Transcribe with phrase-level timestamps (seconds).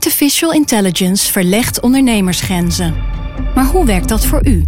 [0.00, 2.94] Artificial intelligence verlegt ondernemersgrenzen.
[3.54, 4.64] Maar hoe werkt dat voor u?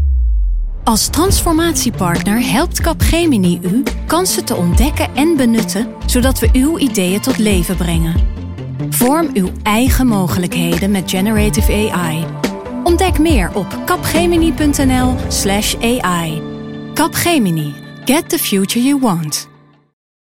[0.85, 7.39] Als transformatiepartner helpt Capgemini u kansen te ontdekken en benutten, zodat we uw ideeën tot
[7.39, 8.14] leven brengen.
[8.91, 12.24] Vorm uw eigen mogelijkheden met generative AI.
[12.84, 16.42] Ontdek meer op capgemini.nl/slash AI.
[16.94, 17.74] Capgemini.
[18.04, 19.48] Get the future you want.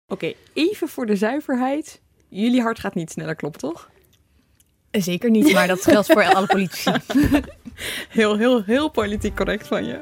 [0.06, 2.00] Oké, even voor de zuiverheid.
[2.28, 3.90] Jullie hart gaat niet sneller kloppen, toch?
[4.93, 6.93] Zeker niet, maar dat geldt voor alle politici.
[8.08, 9.99] Heel, heel, heel politiek correct van je.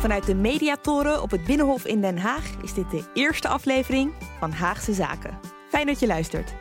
[0.00, 4.52] Vanuit de Mediatoren op het Binnenhof in Den Haag is dit de eerste aflevering van
[4.52, 5.38] Haagse Zaken.
[5.68, 6.54] Fijn dat je luistert.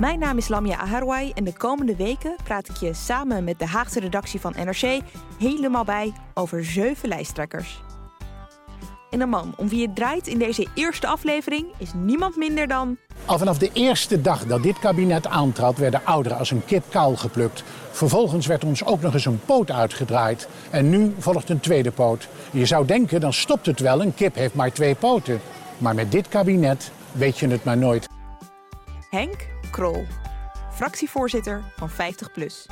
[0.00, 3.66] Mijn naam is Lamia Aharwai en de komende weken praat ik je samen met de
[3.66, 5.00] Haagse redactie van NRC
[5.38, 7.82] helemaal bij over zeven lijsttrekkers.
[9.10, 12.96] En de man om wie het draait in deze eerste aflevering is niemand minder dan.
[13.24, 17.16] Al vanaf de eerste dag dat dit kabinet aantrad, werden ouderen als een kip kaal
[17.16, 17.64] geplukt.
[17.90, 20.48] Vervolgens werd ons ook nog eens een poot uitgedraaid.
[20.70, 22.28] En nu volgt een tweede poot.
[22.50, 25.40] Je zou denken, dan stopt het wel, een kip heeft maar twee poten.
[25.78, 28.08] Maar met dit kabinet weet je het maar nooit.
[29.10, 29.46] Henk
[29.76, 30.06] Krol,
[30.72, 32.66] fractievoorzitter van 50PLUS.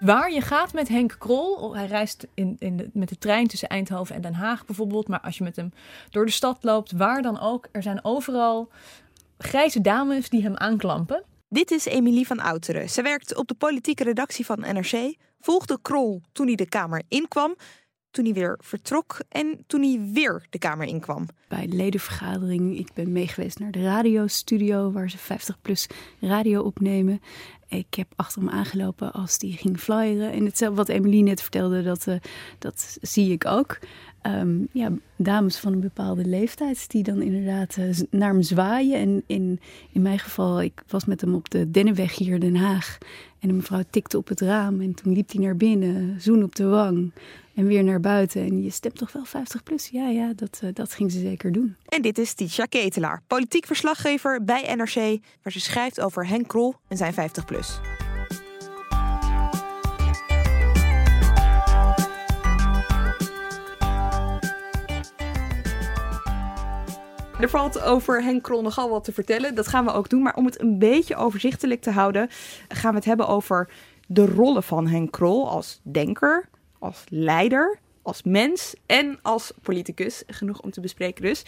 [0.00, 3.68] Waar je gaat met Henk Krol, hij reist in, in de, met de trein tussen
[3.68, 5.72] Eindhoven en Den Haag bijvoorbeeld, maar als je met hem
[6.10, 8.68] door de stad loopt, waar dan ook, er zijn overal
[9.38, 11.24] grijze dames die hem aanklampen.
[11.48, 12.90] Dit is Emilie van Outeren.
[12.90, 17.54] Ze werkt op de politieke redactie van NRC, volgde Krol toen hij de Kamer inkwam,
[18.14, 21.26] toen hij weer vertrok en toen hij weer de Kamer inkwam.
[21.48, 25.86] Bij de ledenvergadering, ik ben meegeweest naar de radiostudio waar ze 50 plus
[26.20, 27.20] radio opnemen.
[27.68, 30.32] Ik heb achter hem aangelopen als die ging flyeren.
[30.32, 32.14] En hetzelfde wat Emilie net vertelde, dat, uh,
[32.58, 33.78] dat zie ik ook.
[34.26, 38.98] Um, ja, dames van een bepaalde leeftijd die dan inderdaad uh, naar hem zwaaien.
[38.98, 39.60] En in,
[39.92, 42.98] in mijn geval, ik was met hem op de Dennenweg hier in Den Haag.
[43.38, 46.54] En een mevrouw tikte op het raam en toen liep hij naar binnen, zoen op
[46.54, 47.12] de wang
[47.54, 48.42] en weer naar buiten.
[48.42, 49.88] En je stemt toch wel 50 plus?
[49.88, 51.76] Ja, ja, dat, uh, dat ging ze zeker doen.
[51.88, 54.94] En dit is Tisha Ketelaar, politiek verslaggever bij NRC,
[55.42, 57.80] waar ze schrijft over Henk Krol en zijn 50 plus.
[67.40, 69.54] Er valt over Henk Krol nogal wat te vertellen.
[69.54, 70.22] Dat gaan we ook doen.
[70.22, 72.28] Maar om het een beetje overzichtelijk te houden,
[72.68, 73.68] gaan we het hebben over
[74.06, 76.48] de rollen van Henk Krol als denker,
[76.84, 80.22] als leider, als mens en als politicus.
[80.26, 81.42] Genoeg om te bespreken dus.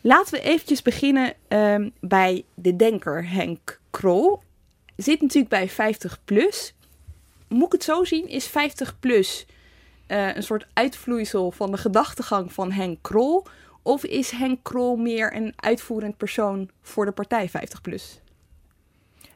[0.00, 4.42] Laten we eventjes beginnen um, bij de denker Henk Krol.
[4.96, 6.74] Zit natuurlijk bij 50 plus.
[7.48, 8.28] Moet ik het zo zien?
[8.28, 9.46] Is 50 plus
[10.08, 13.46] uh, een soort uitvloeisel van de gedachtegang van Henk Krol?
[13.82, 18.20] Of is Henk Krol meer een uitvoerend persoon voor de partij 50 plus?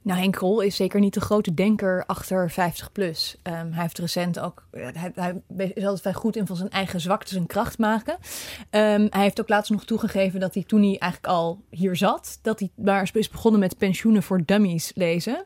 [0.03, 3.37] Nou, Henk is zeker niet de grote denker achter 50 plus.
[3.43, 4.67] Um, hij heeft recent ook.
[4.71, 8.15] Hij, hij, is altijd vrij goed in van zijn eigen zwakte zijn kracht maken.
[8.15, 12.39] Um, hij heeft ook laatst nog toegegeven dat hij toen hij eigenlijk al hier zat,
[12.43, 15.45] dat hij maar is begonnen met pensioenen voor dummies lezen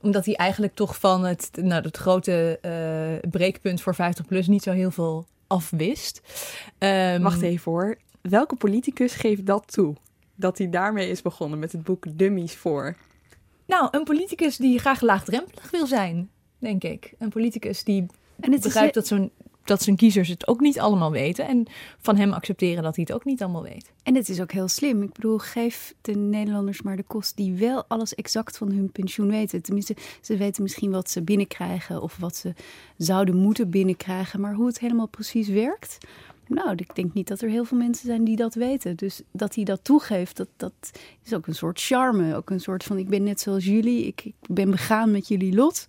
[0.00, 4.62] omdat hij eigenlijk toch van het, nou, het grote uh, breekpunt voor 50 plus niet
[4.62, 6.20] zo heel veel afwist.
[6.78, 7.96] Um, Wacht even hoor.
[8.20, 9.94] Welke politicus geeft dat toe?
[10.34, 12.96] Dat hij daarmee is begonnen met het boek Dummies voor
[13.66, 17.14] nou, een politicus die graag laagdrempelig wil zijn, denk ik.
[17.18, 18.06] Een politicus die
[18.42, 19.30] en het begrijpt dat, zo'n,
[19.64, 21.46] dat zijn kiezers het ook niet allemaal weten.
[21.46, 21.66] En
[21.98, 23.92] van hem accepteren dat hij het ook niet allemaal weet.
[24.02, 25.02] En het is ook heel slim.
[25.02, 29.30] Ik bedoel, geef de Nederlanders maar de kost die wel alles exact van hun pensioen
[29.30, 29.62] weten.
[29.62, 32.54] Tenminste, ze weten misschien wat ze binnenkrijgen of wat ze
[32.96, 34.40] zouden moeten binnenkrijgen.
[34.40, 35.98] Maar hoe het helemaal precies werkt,
[36.54, 38.96] nou, ik denk niet dat er heel veel mensen zijn die dat weten.
[38.96, 40.90] Dus dat hij dat toegeeft, dat, dat
[41.24, 42.36] is ook een soort charme.
[42.36, 45.54] Ook een soort van, ik ben net zoals jullie, ik, ik ben begaan met jullie
[45.54, 45.86] lot.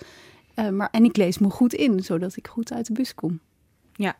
[0.55, 3.39] Uh, maar, en ik lees me goed in, zodat ik goed uit de bus kom.
[3.95, 4.17] Ja,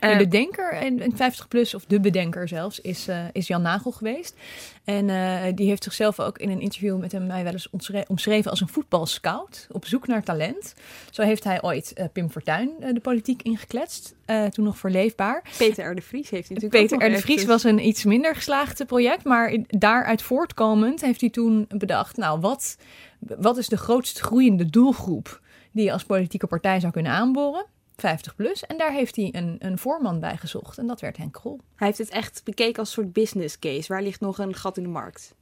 [0.00, 3.90] uh, de denker en 50 plus, of de bedenker zelfs, is, uh, is Jan Nagel
[3.90, 4.36] geweest.
[4.84, 7.70] En uh, die heeft zichzelf ook in een interview met hem mij wel eens
[8.06, 10.74] omschreven als een voetbalscout op zoek naar talent.
[11.10, 14.14] Zo heeft hij ooit Pim Fortuyn de politiek ingekletst,
[14.50, 15.42] toen nog verleefbaar.
[15.58, 15.94] Peter R.
[15.94, 17.14] de Vries heeft hij natuurlijk Peter R.
[17.14, 22.16] de Vries was een iets minder geslaagd project, maar daaruit voortkomend heeft hij toen bedacht,
[22.16, 22.76] nou wat,
[23.18, 25.40] wat is de grootst groeiende doelgroep
[25.72, 27.66] die je als politieke partij zou kunnen aanboren?
[27.96, 28.64] 50 plus.
[28.64, 30.78] En daar heeft hij een, een voorman bij gezocht.
[30.78, 31.60] En dat werd Henk Krol.
[31.76, 33.92] Hij heeft het echt bekeken als een soort business case.
[33.92, 35.34] Waar ligt nog een gat in de markt?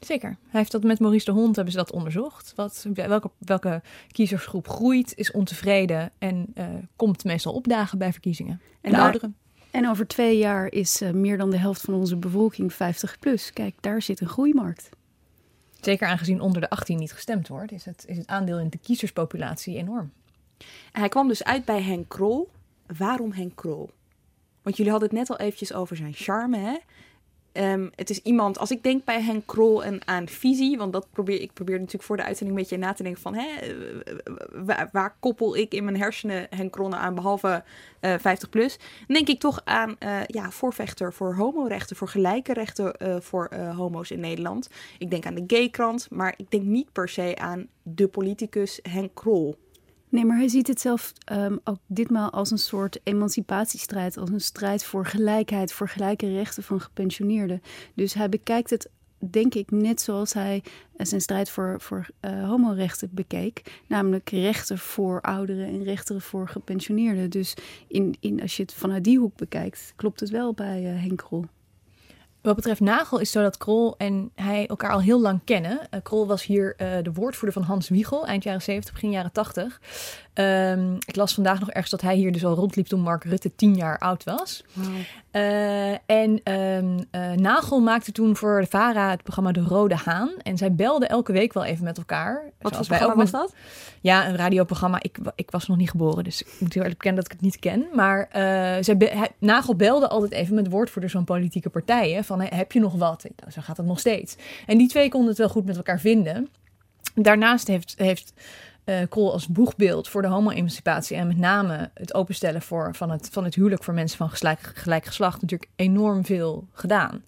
[0.00, 0.28] Zeker.
[0.28, 2.52] Hij heeft dat met Maurice de Hond hebben ze dat onderzocht.
[2.56, 6.66] Wat, welke, welke kiezersgroep groeit, is ontevreden en uh,
[6.96, 8.60] komt meestal opdagen bij verkiezingen.
[8.80, 9.36] En de ouderen.
[9.70, 13.52] En over twee jaar is uh, meer dan de helft van onze bevolking 50 plus.
[13.52, 14.88] Kijk, daar zit een groeimarkt.
[15.80, 18.78] Zeker aangezien onder de 18 niet gestemd wordt, is het, is het aandeel in de
[18.78, 20.12] kiezerspopulatie enorm.
[20.92, 22.50] Hij kwam dus uit bij Henk Krol.
[22.98, 23.90] Waarom Henk Krol?
[24.62, 26.76] Want jullie hadden het net al eventjes over zijn charme, hè?
[27.52, 31.06] Ehm, het is iemand, als ik denk bij Henk Krol en aan visie, want dat
[31.10, 33.46] probeer ik probeer natuurlijk voor de uitzending een beetje na te denken van, hè,
[34.92, 37.64] waar, koppel ik in mijn hersenen Henk Krol aan behalve
[38.00, 38.78] 50 eh, plus?
[39.06, 39.96] Denk ik toch aan
[40.26, 44.68] ja, voorvechter voor homorechten, voor gelijke rechten voor homo's in Nederland.
[44.98, 49.14] Ik denk aan de gaykrant, maar ik denk niet per se aan de politicus Henk
[49.14, 49.56] Krol.
[50.10, 54.40] Nee, maar hij ziet het zelf um, ook ditmaal als een soort emancipatiestrijd, als een
[54.40, 57.62] strijd voor gelijkheid, voor gelijke rechten van gepensioneerden.
[57.94, 60.62] Dus hij bekijkt het, denk ik, net zoals hij
[60.96, 67.30] zijn strijd voor, voor uh, homorechten bekeek, namelijk rechten voor ouderen en rechten voor gepensioneerden.
[67.30, 67.54] Dus
[67.88, 71.16] in, in, als je het vanuit die hoek bekijkt, klopt het wel bij uh, Henk
[71.18, 71.44] Krol.
[72.42, 75.80] Wat betreft Nagel is zo dat Krol en hij elkaar al heel lang kennen.
[75.90, 79.32] Uh, Krol was hier uh, de woordvoerder van Hans Wiegel, eind jaren 70, begin jaren
[79.32, 79.80] 80.
[80.40, 83.54] Um, ik las vandaag nog ergens dat hij hier dus al rondliep toen Mark Rutte
[83.56, 84.64] tien jaar oud was.
[84.72, 84.86] Wow.
[85.32, 87.06] Uh, en um,
[87.40, 90.30] Nagel maakte toen voor de VARA het programma De Rode Haan.
[90.42, 92.42] En zij belden elke week wel even met elkaar.
[92.60, 93.54] Wat voor programma was dat?
[94.00, 95.02] Ja, een radioprogramma.
[95.02, 97.46] Ik, ik was nog niet geboren, dus ik moet heel erg bekennen dat ik het
[97.46, 97.86] niet ken.
[97.94, 98.28] Maar
[98.80, 102.24] zij hij, Nagel belde altijd even met woordvoerders van politieke partijen.
[102.24, 103.26] Van, heb je nog wat?
[103.48, 104.36] Zo gaat het nog steeds.
[104.66, 106.48] En die twee konden het wel goed met elkaar vinden.
[107.14, 108.32] Daarnaast heeft, heeft
[108.84, 113.44] uh, als boegbeeld voor de homo-emancipatie en met name het openstellen voor, van, het, van
[113.44, 114.30] het huwelijk voor mensen van
[114.74, 117.24] gelijk geslacht natuurlijk enorm veel gedaan.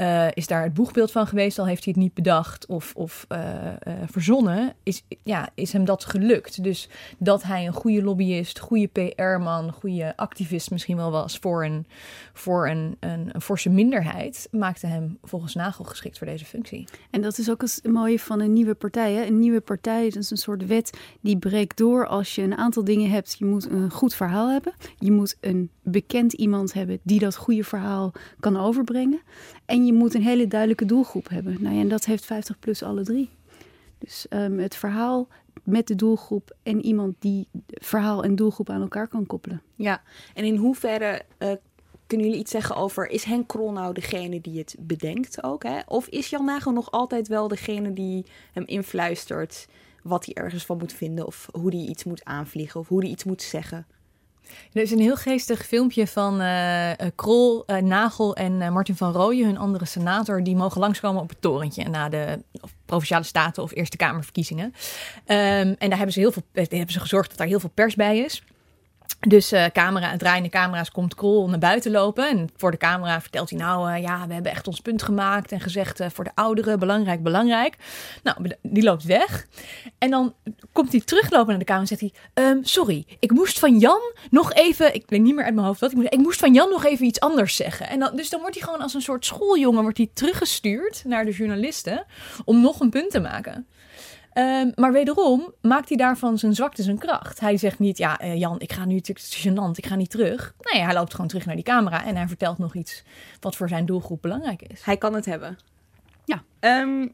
[0.00, 3.26] Uh, is daar het boegbeeld van geweest, al heeft hij het niet bedacht of, of
[3.28, 6.62] uh, uh, verzonnen, is, ja, is hem dat gelukt.
[6.62, 11.86] Dus dat hij een goede lobbyist, goede PR-man, goede activist misschien wel was voor een,
[12.32, 16.88] voor een, een, een forse minderheid, maakte hem volgens Nagel geschikt voor deze functie.
[17.10, 19.12] En dat is ook het mooie van een nieuwe partij.
[19.12, 19.24] Hè?
[19.24, 23.10] Een nieuwe partij is een soort wet die breekt door als je een aantal dingen
[23.10, 23.36] hebt.
[23.38, 27.64] Je moet een goed verhaal hebben, je moet een bekend iemand hebben die dat goede
[27.64, 29.20] verhaal kan overbrengen.
[29.64, 31.56] En je moet een hele duidelijke doelgroep hebben.
[31.60, 33.30] Nou ja, en dat heeft 50 plus alle drie.
[33.98, 35.28] Dus um, het verhaal
[35.62, 39.62] met de doelgroep en iemand die verhaal en doelgroep aan elkaar kan koppelen.
[39.74, 40.02] Ja,
[40.34, 41.52] en in hoeverre uh,
[42.06, 45.62] kunnen jullie iets zeggen over, is Henk Krol nou degene die het bedenkt ook?
[45.62, 45.78] Hè?
[45.86, 49.68] Of is Jan Nagel nog altijd wel degene die hem influistert
[50.02, 51.26] wat hij ergens van moet vinden?
[51.26, 53.86] Of hoe hij iets moet aanvliegen of hoe hij iets moet zeggen?
[54.72, 59.46] Er is een heel geestig filmpje van uh, Krol, uh, Nagel en Martin van Rooyen,
[59.46, 62.42] hun andere senator, die mogen langskomen op het torentje na de
[62.86, 64.64] provinciale staten of Eerste Kamerverkiezingen.
[64.64, 64.74] Um,
[65.26, 68.18] en daar hebben ze, heel veel, hebben ze gezorgd dat daar heel veel pers bij
[68.18, 68.42] is.
[69.18, 72.28] Dus uh, camera, draaiende camera's komt Krol naar buiten lopen.
[72.28, 75.52] En voor de camera vertelt hij nou, uh, ja, we hebben echt ons punt gemaakt.
[75.52, 77.76] En gezegd uh, voor de ouderen, belangrijk, belangrijk.
[78.22, 79.46] Nou, die loopt weg.
[79.98, 80.34] En dan
[80.72, 82.44] komt hij teruglopen naar de camera en zegt hij...
[82.50, 84.94] Um, sorry, ik moest van Jan nog even...
[84.94, 85.90] Ik weet niet meer uit mijn hoofd wat.
[85.90, 87.88] Ik moest, ik moest van Jan nog even iets anders zeggen.
[87.88, 91.24] En dan, dus dan wordt hij gewoon als een soort schooljongen wordt hij teruggestuurd naar
[91.24, 92.06] de journalisten...
[92.44, 93.66] om nog een punt te maken.
[94.38, 97.40] Um, maar wederom maakt hij daarvan zijn zwakte zijn kracht.
[97.40, 100.10] Hij zegt niet, ja, uh, Jan, ik ga nu, het is gênant, ik ga niet
[100.10, 100.54] terug.
[100.72, 103.02] Nee, hij loopt gewoon terug naar die camera en hij vertelt nog iets
[103.40, 104.82] wat voor zijn doelgroep belangrijk is.
[104.82, 105.58] Hij kan het hebben.
[106.24, 106.42] Ja.
[106.60, 107.12] Um,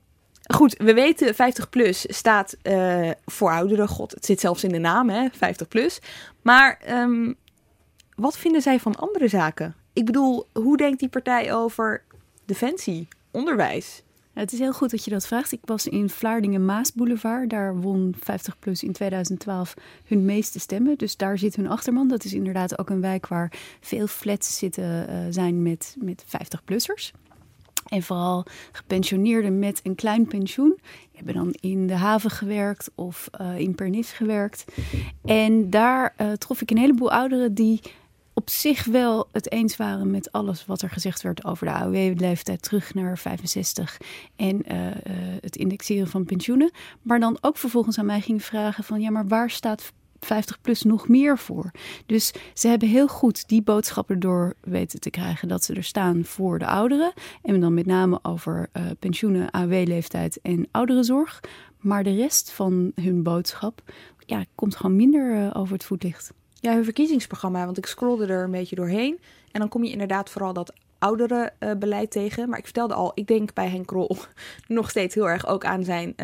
[0.55, 3.89] goed, we weten 50 plus staat uh, voor ouderen.
[3.89, 6.01] God, het zit zelfs in de naam, hè, 50 plus.
[6.43, 7.35] Maar um,
[8.17, 9.75] wat vinden zij van andere zaken?
[9.93, 12.03] Ik bedoel, hoe denkt die partij over
[12.45, 14.03] defensie, onderwijs?
[14.35, 15.53] Het is heel goed dat je dat vraagt.
[15.53, 17.51] Ik was in Vlaardingen Maasboulevard.
[17.51, 19.75] Daar won 50 plus in 2012
[20.05, 20.99] hun meeste stemmen.
[20.99, 22.09] Dus daar zit hun achterman.
[22.09, 27.11] Dat is inderdaad ook een wijk waar veel flats zitten uh, zijn met, met 50-plussers.
[27.89, 30.79] En vooral gepensioneerden met een klein pensioen.
[31.15, 34.65] Hebben dan in de haven gewerkt of uh, in Pernis gewerkt.
[35.25, 37.81] En daar uh, trof ik een heleboel ouderen die
[38.45, 42.63] op zich wel het eens waren met alles wat er gezegd werd over de AOW-leeftijd
[42.63, 43.99] terug naar 65
[44.37, 44.93] en uh, uh,
[45.41, 46.71] het indexeren van pensioenen.
[47.03, 50.83] Maar dan ook vervolgens aan mij gingen vragen van ja, maar waar staat 50 plus
[50.83, 51.71] nog meer voor?
[52.07, 56.25] Dus ze hebben heel goed die boodschappen door weten te krijgen dat ze er staan
[56.25, 57.13] voor de ouderen.
[57.43, 61.41] En dan met name over uh, pensioenen, AOW-leeftijd en ouderenzorg.
[61.79, 63.83] Maar de rest van hun boodschap
[64.19, 66.33] ja, komt gewoon minder over het voetlicht.
[66.65, 69.21] Ja, hun verkiezingsprogramma, want ik scrollde er een beetje doorheen.
[69.53, 72.49] En dan kom je inderdaad vooral dat ouderenbeleid tegen.
[72.49, 74.17] Maar ik vertelde al, ik denk bij Henk Krol
[74.67, 76.15] nog steeds heel erg ook aan zijn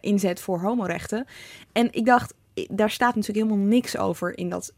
[0.00, 1.26] inzet voor homorechten.
[1.72, 2.34] En ik dacht,
[2.70, 4.72] daar staat natuurlijk helemaal niks over in dat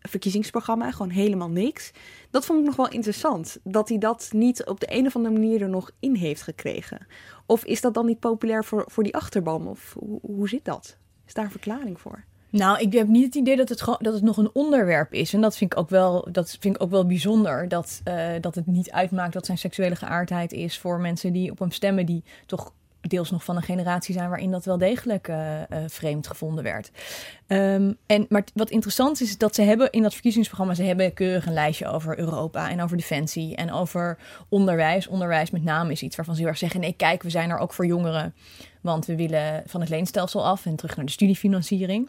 [0.00, 0.90] verkiezingsprogramma.
[0.90, 1.90] Gewoon helemaal niks.
[2.30, 3.58] Dat vond ik nog wel interessant.
[3.64, 7.06] Dat hij dat niet op de een of andere manier er nog in heeft gekregen.
[7.46, 9.68] Of is dat dan niet populair voor, voor die achterban?
[9.68, 10.96] Of hoe, hoe zit dat?
[11.26, 12.24] Is daar een verklaring voor?
[12.52, 15.34] Nou, ik heb niet het idee dat het, dat het nog een onderwerp is.
[15.34, 17.68] En dat vind ik ook wel, dat vind ik ook wel bijzonder.
[17.68, 21.58] Dat, uh, dat het niet uitmaakt wat zijn seksuele geaardheid is voor mensen die op
[21.58, 25.60] hem stemmen, die toch deels nog van een generatie zijn waarin dat wel degelijk uh,
[25.60, 26.90] uh, vreemd gevonden werd.
[27.46, 31.14] Um, en, maar wat interessant is, is dat ze hebben in dat verkiezingsprogramma, ze hebben
[31.14, 34.18] keurig een lijstje over Europa en over defensie en over
[34.48, 35.06] onderwijs.
[35.06, 37.58] Onderwijs met name is iets waarvan ze heel erg zeggen, nee kijk, we zijn er
[37.58, 38.34] ook voor jongeren,
[38.80, 42.08] want we willen van het leenstelsel af en terug naar de studiefinanciering.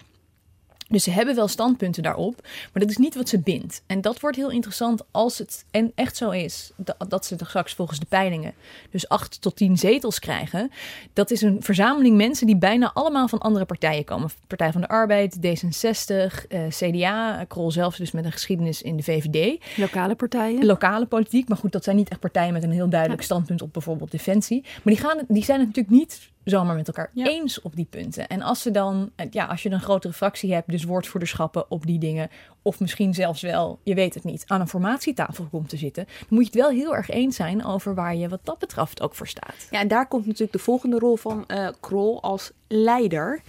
[0.94, 3.84] Dus ze hebben wel standpunten daarop, maar dat is niet wat ze bindt.
[3.88, 6.72] En dat wordt heel interessant als het en echt zo is
[7.08, 8.54] dat, ze straks volgens de peilingen
[8.92, 10.72] dus acht tot tien zetels krijgen.
[11.14, 14.30] Dat is een verzameling mensen die bijna allemaal van andere partijen komen.
[14.48, 19.04] Partij van de Arbeid, D66, eh, CDA, Krol zelfs dus met een geschiedenis in de
[19.04, 19.64] VVD.
[19.78, 20.66] Lokale partijen.
[20.66, 23.74] Lokale politiek, maar goed, dat zijn niet echt partijen met een heel duidelijk standpunt op
[23.74, 24.62] bijvoorbeeld defensie.
[24.62, 28.28] Maar die, gaan, die zijn het natuurlijk niet zomaar met elkaar eens op die punten.
[28.28, 31.86] En als ze dan, eh, ja, als je een grotere fractie hebt, dus woordvoerderschappen op
[31.86, 32.30] die dingen,
[32.62, 36.28] of misschien zelfs wel, je weet het niet, aan een formatietafel komt te zitten, dan
[36.30, 39.16] moet je het wel heel erg eens zijn over waar je wat dat betreft ook
[39.16, 39.68] voor staat.
[39.72, 43.42] Ja, en daar komt natuurlijk de volgende rol van uh, Krol als leider.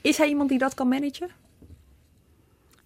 [0.00, 1.30] Is hij iemand die dat kan managen?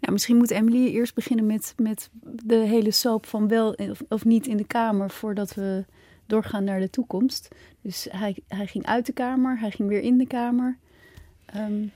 [0.00, 4.24] Ja, misschien moet Emily eerst beginnen met, met de hele soap van wel of, of
[4.24, 5.84] niet in de Kamer voordat we
[6.26, 7.48] doorgaan naar de toekomst.
[7.84, 10.76] Dus hij, hij ging uit de kamer, hij ging weer in de kamer.
[11.56, 11.92] Um,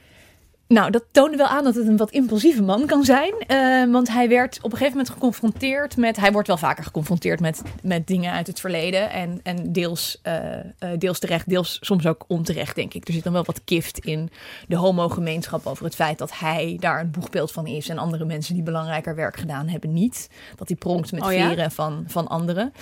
[0.69, 3.35] nou, dat toonde wel aan dat het een wat impulsieve man kan zijn.
[3.49, 6.17] Uh, want hij werd op een gegeven moment geconfronteerd met.
[6.17, 9.11] Hij wordt wel vaker geconfronteerd met, met dingen uit het verleden.
[9.11, 13.09] En, en deels, uh, uh, deels terecht, deels soms ook onterecht, denk ik.
[13.09, 14.31] Er zit dan wel wat kift in
[14.67, 17.89] de homogemeenschap over het feit dat hij daar een boegbeeld van is.
[17.89, 20.31] En andere mensen die belangrijker werk gedaan hebben niet.
[20.57, 21.49] Dat hij pronkt met oh, ja?
[21.49, 22.73] veren van, van anderen.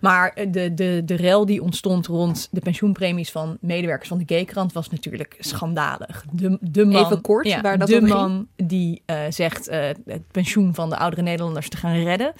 [0.00, 4.72] Maar de, de, de rel die ontstond rond de pensioenpremies van medewerkers van de G-krant
[4.72, 6.24] was natuurlijk schandalig.
[6.32, 7.04] De, de man.
[7.04, 10.96] Even kort ja, waar dat de man die uh, zegt uh, het pensioen van de
[10.96, 12.32] oudere Nederlanders te gaan redden,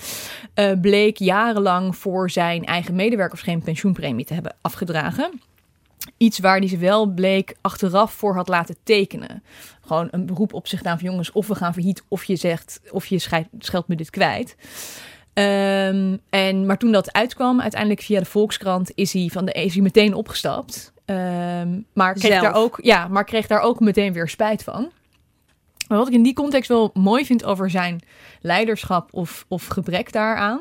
[0.55, 5.41] uh, bleek jarenlang voor zijn eigen medewerkers geen pensioenpremie te hebben afgedragen.
[6.17, 9.43] Iets waar hij ze wel bleek achteraf voor had laten tekenen.
[9.81, 12.81] Gewoon een beroep op zich gedaan van jongens, of we gaan verhiet, of je zegt,
[12.91, 13.19] of je
[13.59, 14.57] scheldt me dit kwijt.
[15.39, 19.73] Um, en, maar toen dat uitkwam, uiteindelijk via de Volkskrant, is hij, van de, is
[19.73, 20.93] hij meteen opgestapt.
[21.07, 24.91] Um, maar, kreeg daar ook, ja, maar kreeg daar ook meteen weer spijt van.
[25.89, 28.01] Maar wat ik in die context wel mooi vind over zijn
[28.41, 30.61] leiderschap of, of gebrek daaraan,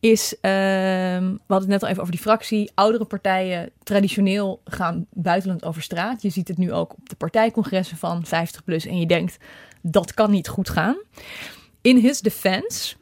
[0.00, 5.06] is, um, we hadden het net al even over die fractie, oudere partijen traditioneel gaan
[5.10, 6.22] buitenland over straat.
[6.22, 9.36] Je ziet het nu ook op de partijcongressen van 50 plus en je denkt,
[9.82, 10.96] dat kan niet goed gaan.
[11.80, 12.96] In his defense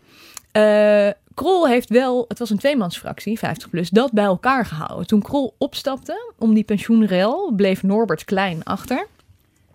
[0.57, 5.07] uh, Krol heeft wel, het was een tweemansfractie, 50 plus, dat bij elkaar gehouden.
[5.07, 9.07] Toen Krol opstapte om die pensioenrel, bleef Norbert Klein achter.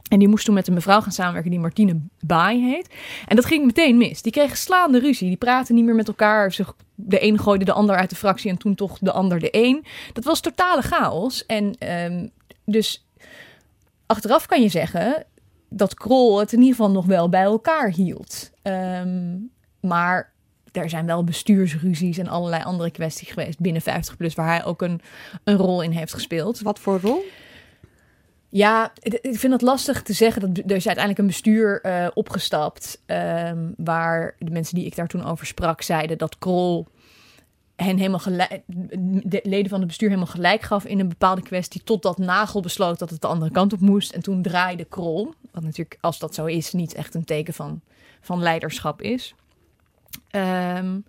[0.10, 2.90] En die moest toen met een mevrouw gaan samenwerken die Martine Baai heet.
[3.28, 4.22] En dat ging meteen mis.
[4.22, 5.28] Die kregen slaande ruzie.
[5.28, 6.56] Die praten niet meer met elkaar.
[6.96, 9.86] De een gooide de ander uit de fractie en toen toch de ander de een.
[10.14, 11.46] Dat was totale chaos.
[11.46, 12.32] En um,
[12.66, 13.06] dus
[14.06, 15.26] achteraf kan je zeggen
[15.70, 18.52] dat Krol het in ieder geval nog wel bij elkaar hield.
[18.64, 20.32] Um, maar
[20.72, 24.82] er zijn wel bestuursruzies en allerlei andere kwesties geweest binnen 50 plus, waar hij ook
[24.82, 25.02] een,
[25.44, 26.62] een rol in heeft gespeeld.
[26.62, 27.24] Wat voor rol?
[28.50, 30.42] Ja, ik vind het lastig te zeggen.
[30.42, 33.02] Dat er is uiteindelijk een bestuur uh, opgestapt.
[33.06, 36.88] Um, waar de mensen die ik daar toen over sprak zeiden dat Krol
[37.76, 38.62] hen helemaal gelijk,
[39.24, 41.84] de leden van het bestuur helemaal gelijk gaf in een bepaalde kwestie.
[41.84, 44.12] Totdat Nagel besloot dat het de andere kant op moest.
[44.12, 45.34] En toen draaide Krol.
[45.52, 47.82] Wat natuurlijk, als dat zo is, niet echt een teken van,
[48.22, 49.36] van leiderschap is.
[50.32, 51.06] Um,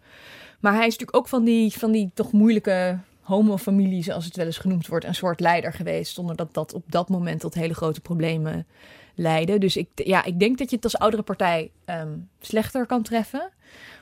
[0.60, 4.46] maar hij is natuurlijk ook van die, van die toch moeilijke homofamilie, zoals het wel
[4.46, 6.14] eens genoemd wordt, een soort leider geweest.
[6.14, 8.66] Zonder dat dat op dat moment tot hele grote problemen
[9.14, 9.58] leidde.
[9.58, 13.50] Dus ik, ja, ik denk dat je het als oudere partij um, slechter kan treffen.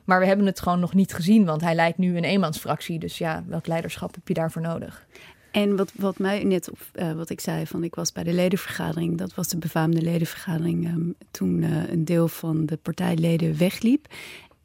[0.05, 2.99] Maar we hebben het gewoon nog niet gezien, want hij leidt nu een eenmansfractie.
[2.99, 5.07] Dus ja, welk leiderschap heb je daarvoor nodig?
[5.51, 8.33] En wat, wat mij net op uh, wat ik zei, van ik was bij de
[8.33, 14.07] ledenvergadering, dat was de befaamde ledenvergadering, um, toen uh, een deel van de partijleden wegliep.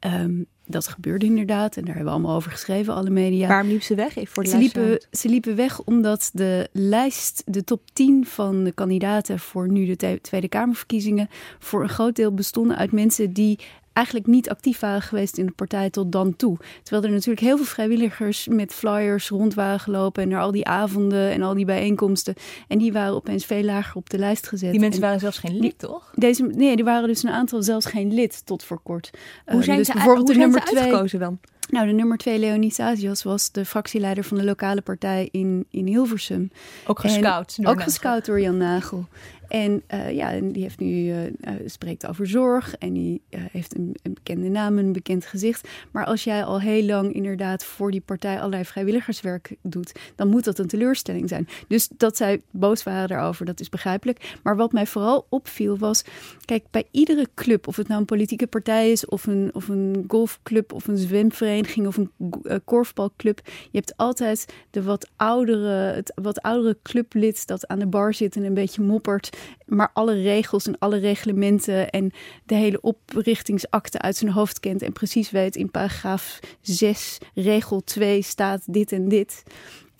[0.06, 3.48] Um, dat gebeurde inderdaad en daar hebben we allemaal over geschreven, alle media.
[3.48, 4.16] Waarom liep ze weg?
[4.16, 8.64] Even voor de ze, liepen, ze liepen weg omdat de lijst, de top 10 van
[8.64, 13.58] de kandidaten voor nu de Tweede Kamerverkiezingen, voor een groot deel bestonden uit mensen die
[13.94, 16.56] eigenlijk niet actief waren geweest in de partij tot dan toe.
[16.82, 20.66] Terwijl er natuurlijk heel veel vrijwilligers met flyers rond waren gelopen en naar al die
[20.66, 22.34] avonden en al die bijeenkomsten.
[22.68, 24.70] En die waren opeens veel lager op de lijst gezet.
[24.70, 26.10] Die mensen En waren zelfs geen lid, toch?
[26.14, 29.10] Deze, nee, die waren dus een aantal zelfs geen lid tot voor kort.
[29.46, 30.82] Hoe Eh, zijn dus ze, bijvoorbeeld hoe de zijn nummer ze twee.
[30.82, 31.38] uitgekozen dan?
[31.70, 35.86] Nou, de nummer twee, Leonie Sazias, was de fractieleider van de lokale partij in, in
[35.86, 36.50] Hilversum.
[36.86, 37.56] Ook En gescout.
[37.56, 37.90] door Ook Nagel.
[37.92, 39.06] gescout door Jan Nagel.
[39.48, 41.32] En eh, ja, en die heeft nu, eh, eh,
[41.66, 45.68] spreekt over zorg en die heeft een, een bekende naam, een bekend gezicht.
[45.90, 50.44] Maar als jij al heel lang inderdaad voor die partij allerlei vrijwilligerswerk doet, dan moet
[50.44, 51.48] dat een teleurstelling zijn.
[51.68, 54.36] Dus dat zij boos waren daarover, dat is begrijpelijk.
[54.42, 56.04] Maar wat mij vooral opviel was,
[56.44, 60.04] kijk, bij iedere club, of het nou een politieke partij is, of een, of een
[60.08, 61.53] golfclub, of een zwemvereniging,
[61.86, 62.10] of een
[62.42, 67.86] eh, korfbalclub, je hebt altijd de wat oudere, het wat oudere clublid dat aan de
[67.86, 72.12] bar zit en een beetje moppert, maar alle regels en alle reglementen en
[72.44, 78.22] de hele oprichtingsakte uit zijn hoofd kent en precies weet in paragraaf 6, regel 2
[78.22, 79.42] staat dit en dit.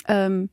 [0.05, 0.45] Ehm,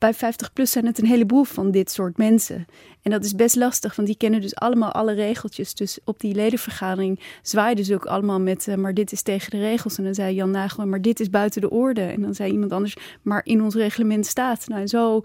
[0.00, 2.66] bij 50 plus zijn het een heleboel van dit soort mensen.
[3.02, 5.74] En dat is best lastig, want die kennen dus allemaal alle regeltjes.
[5.74, 8.68] Dus op die ledenvergadering zwaaiden ze ook allemaal met...
[8.68, 9.98] eh, maar dit is tegen de regels.
[9.98, 12.02] En dan zei Jan Nagel, maar dit is buiten de orde.
[12.02, 14.68] En dan zei iemand anders, maar in ons reglement staat.
[14.68, 15.20] Nou, zo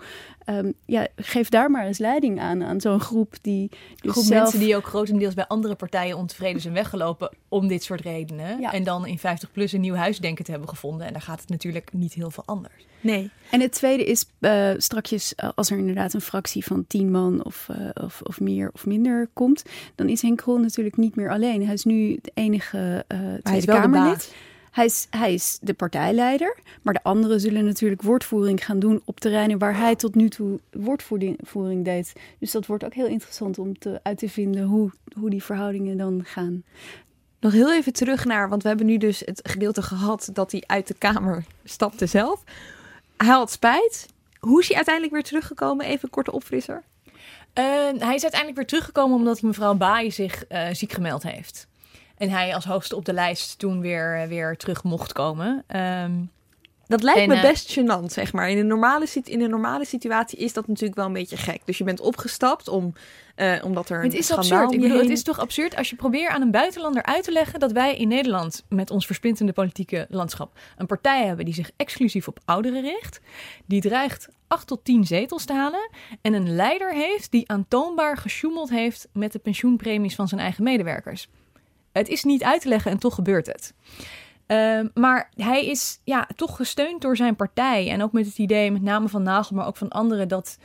[0.46, 3.70] ehm, ja, geef daar maar eens leiding aan, aan zo'n groep die
[4.01, 4.41] dus groep zelf...
[4.41, 8.60] mensen die ook grotendeels bij andere partijen ontevreden zijn weggelopen om dit soort redenen.
[8.60, 8.74] Ja.
[8.74, 11.08] En dan in 50 plus een nieuw huis denken te hebben gevonden.
[11.08, 12.86] En daar gaat het natuurlijk niet heel veel anders.
[13.05, 13.29] Nee.
[13.51, 17.43] En het tweede is uh, strakjes, uh, als er inderdaad een fractie van tien man
[17.43, 19.63] of, uh, of, of, meer of minder komt,
[19.95, 21.65] dan is Henk Krol natuurlijk niet meer alleen.
[21.65, 23.05] Hij is nu de enige
[23.43, 24.33] Tweede Kamerlid.
[24.71, 29.19] Hij is, hij is de partijleider, maar de anderen zullen natuurlijk woordvoering gaan doen op
[29.19, 32.13] terreinen waar hij tot nu toe woordvoering deed.
[32.39, 35.97] Dus dat wordt ook heel interessant om te, uit te vinden hoe, hoe die verhoudingen
[35.97, 36.63] dan gaan.
[37.39, 40.63] Nog heel even terug naar, want we hebben nu dus het gedeelte gehad dat hij
[40.65, 42.43] uit de Kamer stapte zelf.
[43.17, 44.07] Hij had spijt.
[44.39, 45.86] Hoe is hij uiteindelijk weer teruggekomen?
[45.86, 46.84] Even een korte opfrisser.
[47.05, 47.13] Uh,
[47.98, 51.67] hij is uiteindelijk weer teruggekomen omdat mevrouw Baai zich uh, ziek gemeld heeft.
[52.17, 55.63] En hij als hoogste op de lijst toen weer, weer terug mocht komen.
[55.75, 56.32] Um,
[56.88, 58.50] dat lijkt en, me best gênant, zeg maar.
[58.50, 61.62] In een, normale, in een normale situatie is dat natuurlijk wel een beetje gek.
[61.65, 62.93] Dus je bent opgestapt om,
[63.36, 64.74] uh, omdat er een Het is absurd.
[64.74, 67.60] Ik bedoel, het is toch absurd als je probeert aan een buitenlander uit te leggen
[67.60, 72.28] dat wij in Nederland met ons versplinterde politieke landschap een partij hebben die zich exclusief
[72.28, 73.19] op ouderen richt,
[73.65, 75.89] die dreigt 8 tot 10 zetels te halen
[76.21, 81.28] en een leider heeft die aantoonbaar gesjoemeld heeft met de pensioenpremies van zijn eigen medewerkers.
[81.91, 83.74] Het is niet uit te leggen en toch gebeurt het.
[84.47, 87.89] Uh, maar hij is ja, toch gesteund door zijn partij.
[87.89, 90.58] En ook met het idee, met name van Nagel, maar ook van anderen, dat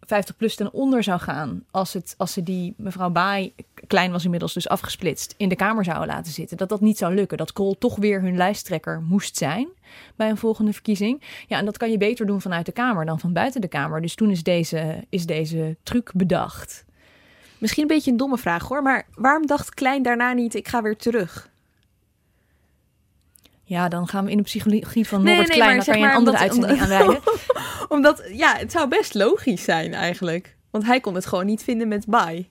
[0.00, 1.64] 50 plus ten onder zou gaan.
[1.70, 3.54] Als, het, als ze die mevrouw Baai,
[3.86, 6.56] klein was inmiddels dus afgesplitst, in de Kamer zouden laten zitten.
[6.56, 7.38] Dat dat niet zou lukken.
[7.38, 9.68] Dat Kool toch weer hun lijsttrekker moest zijn
[10.16, 11.22] bij een volgende verkiezing.
[11.46, 14.00] Ja, en dat kan je beter doen vanuit de Kamer dan van buiten de Kamer.
[14.00, 16.84] Dus toen is deze, is deze truc bedacht.
[17.58, 20.82] Misschien een beetje een domme vraag hoor, maar waarom dacht Klein daarna niet, ik ga
[20.82, 21.51] weer terug?
[23.72, 25.76] Ja, dan gaan we in de psychologie van Norbert nee, nee, Klein.
[25.76, 27.20] Dan kan je een andere uitzending aanwijden.
[27.88, 30.56] omdat, ja, het zou best logisch zijn eigenlijk.
[30.70, 32.50] Want hij kon het gewoon niet vinden met Bai.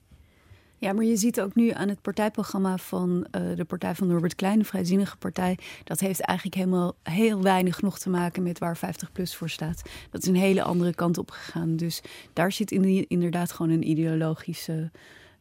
[0.78, 4.34] Ja, maar je ziet ook nu aan het partijprogramma van uh, de partij van Norbert
[4.34, 5.58] Klein, de Vrijzinnige Partij.
[5.84, 9.82] Dat heeft eigenlijk helemaal heel weinig nog te maken met waar 50PLUS voor staat.
[10.10, 11.76] Dat is een hele andere kant op gegaan.
[11.76, 14.90] Dus daar zit in, inderdaad gewoon een ideologische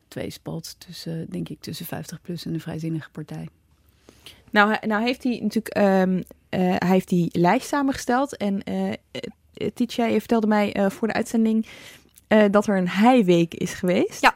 [0.07, 3.47] tweespalt tussen, denk ik, tussen 50PLUS en de Vrijzinnige Partij.
[4.51, 6.23] Nou, nou heeft hij natuurlijk um, uh,
[6.77, 8.37] hij heeft die lijst samengesteld.
[8.37, 8.91] En uh,
[9.73, 11.65] Tietje, je vertelde mij uh, voor de uitzending
[12.51, 14.21] dat er een heiweek is geweest.
[14.21, 14.35] Ja.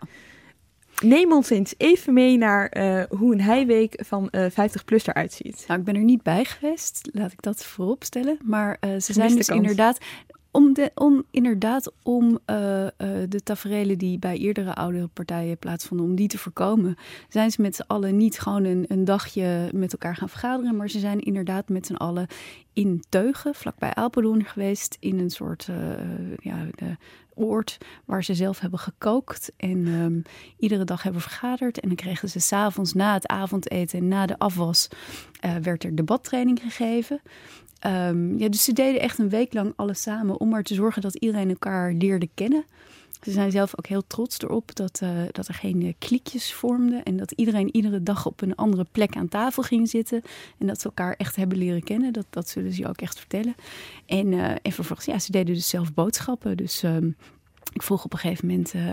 [1.00, 2.72] Neem ons eens even mee naar
[3.10, 5.64] hoe een heiweek van 50 plus eruit ziet.
[5.68, 8.38] Nou, ik ben er niet bij geweest, laat ik dat voorop stellen.
[8.44, 9.60] Maar ze zijn dus kans.
[9.60, 9.98] inderdaad
[10.56, 12.90] om, de, om inderdaad om uh, uh,
[13.30, 16.96] de taferelen die bij eerdere oudere partijen plaatsvonden, om die te voorkomen,
[17.30, 20.90] zijn ze met z'n allen niet gewoon een, een, dagje met elkaar gaan vergaderen, maar
[20.90, 22.28] ze zijn inderdaad met z'n allen
[22.74, 25.78] in Teugen, vlakbij Apeldoorn geweest, in een soort uh,
[26.40, 26.98] ja, de
[27.36, 30.22] oord waar ze zelf hebben gekookt en um,
[30.58, 31.80] iedere dag hebben vergaderd.
[31.80, 34.88] En dan kregen ze s'avonds na het avondeten en na de afwas
[35.62, 37.22] werd er debattraining gegeven.
[37.86, 41.02] Um, ja, dus ze deden echt een week lang alles samen om maar te zorgen
[41.02, 42.66] dat iedereen elkaar leerde kennen.
[43.22, 47.04] Ze zijn zelf ook heel trots erop dat, uh, dat er geen uh, kliekjes vormden
[47.04, 50.22] en dat iedereen iedere dag op een andere plek aan tafel ging zitten.
[50.58, 52.14] En dat ze elkaar echt hebben leren kennen.
[52.14, 53.56] Dat, dat zullen ze je ook echt vertellen.
[54.06, 56.58] En, uh, en vervolgens, ja, ze deden dus zelf boodschappen.
[56.58, 57.16] Dus um,
[57.74, 58.90] ik vroeg op een gegeven moment uh,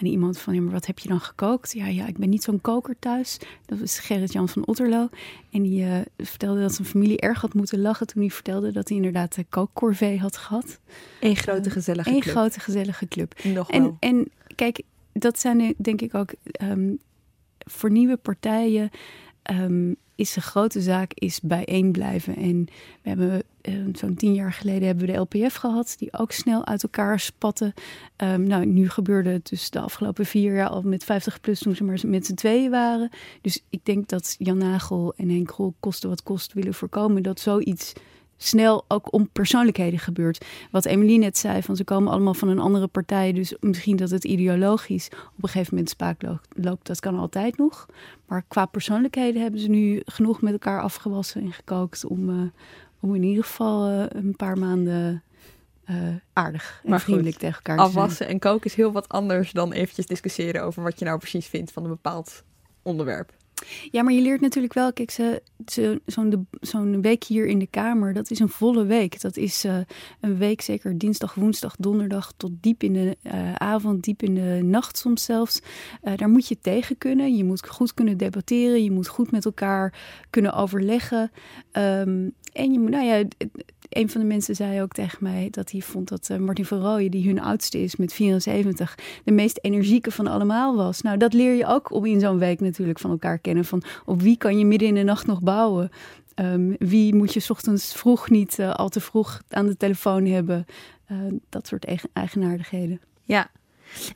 [0.00, 1.72] aan iemand van, ja, maar wat heb je dan gekookt?
[1.72, 3.38] Ja, ja, ik ben niet zo'n koker thuis.
[3.66, 5.08] Dat was Gerrit-Jan van Otterlo.
[5.50, 8.88] En die uh, vertelde dat zijn familie erg had moeten lachen toen hij vertelde dat
[8.88, 10.80] hij inderdaad de kookcorvée had gehad.
[11.20, 12.34] Eén grote gezellige Eén club.
[12.34, 13.34] grote gezellige club.
[13.44, 13.96] Nog En, wel.
[14.00, 16.94] en kijk, dat zijn denk ik ook ehm,
[17.58, 18.90] voor nieuwe partijen
[19.42, 22.36] ehm, is de grote zaak is bijeen blijven.
[22.36, 22.64] En
[23.02, 26.66] we hebben eh, zo'n tien jaar geleden hebben we de LPF gehad, die ook snel
[26.66, 27.74] uit elkaar spatten.
[28.16, 31.74] Ehm, nou, nu gebeurde het dus de afgelopen vier jaar al met 50 plus toen
[31.74, 33.10] ze maar met z'n tweeën waren.
[33.40, 37.40] Dus ik denk dat Jan Nagel en Henk Grol kosten wat kost willen voorkomen dat
[37.40, 37.92] zoiets
[38.36, 40.44] snel ook om persoonlijkheden gebeurt.
[40.70, 44.10] Wat Emily net zei, van ze komen allemaal van een andere partij, dus misschien dat
[44.10, 47.86] het ideologisch op een gegeven moment spaak lo- loopt, dat kan altijd nog.
[48.26, 52.60] Maar qua persoonlijkheden hebben ze nu genoeg met elkaar afgewassen en gekookt om, eh,
[53.00, 55.22] om in ieder geval eh, een paar maanden
[55.84, 55.96] eh,
[56.32, 57.94] aardig en Maar goed, vriendelijk tegen elkaar te zijn.
[57.96, 61.46] Afwassen en koken is heel wat anders dan eventjes discussiëren over wat je nou precies
[61.46, 62.42] vindt van een bepaald
[62.82, 63.32] onderwerp.
[63.90, 65.42] Ja, maar je leert natuurlijk wel, kijk, ze,
[66.60, 69.20] zo'n week hier in de Kamer, dat is een volle week.
[69.20, 69.78] Dat is eh,
[70.20, 74.60] een week, zeker dinsdag, woensdag, donderdag, tot diep in de eh, avond, diep in de
[74.62, 75.60] nacht soms zelfs.
[76.02, 77.36] Eh, daar moet je tegen kunnen.
[77.36, 79.98] Je moet goed kunnen debatteren, je moet goed met elkaar
[80.30, 81.30] kunnen overleggen.
[81.72, 83.24] Ehm, en je moet, nou ja,
[83.88, 86.80] een van de mensen zei ook tegen mij dat hij vond dat eh, Martin van
[86.80, 91.02] Rooyen, die hun oudste is met 74, de meest energieke van allemaal was.
[91.02, 93.64] Nou, dat leer je ook om in zo'n week natuurlijk van elkaar kennen.
[93.64, 95.90] Van op wie kan je midden in de nacht nog bouwen?
[96.34, 100.66] Ehm, wie moet je ochtends vroeg niet eh, al te vroeg aan de telefoon hebben?
[101.06, 101.16] Eh,
[101.48, 103.00] dat soort eigen- eigenaardigheden.
[103.22, 103.50] Ja,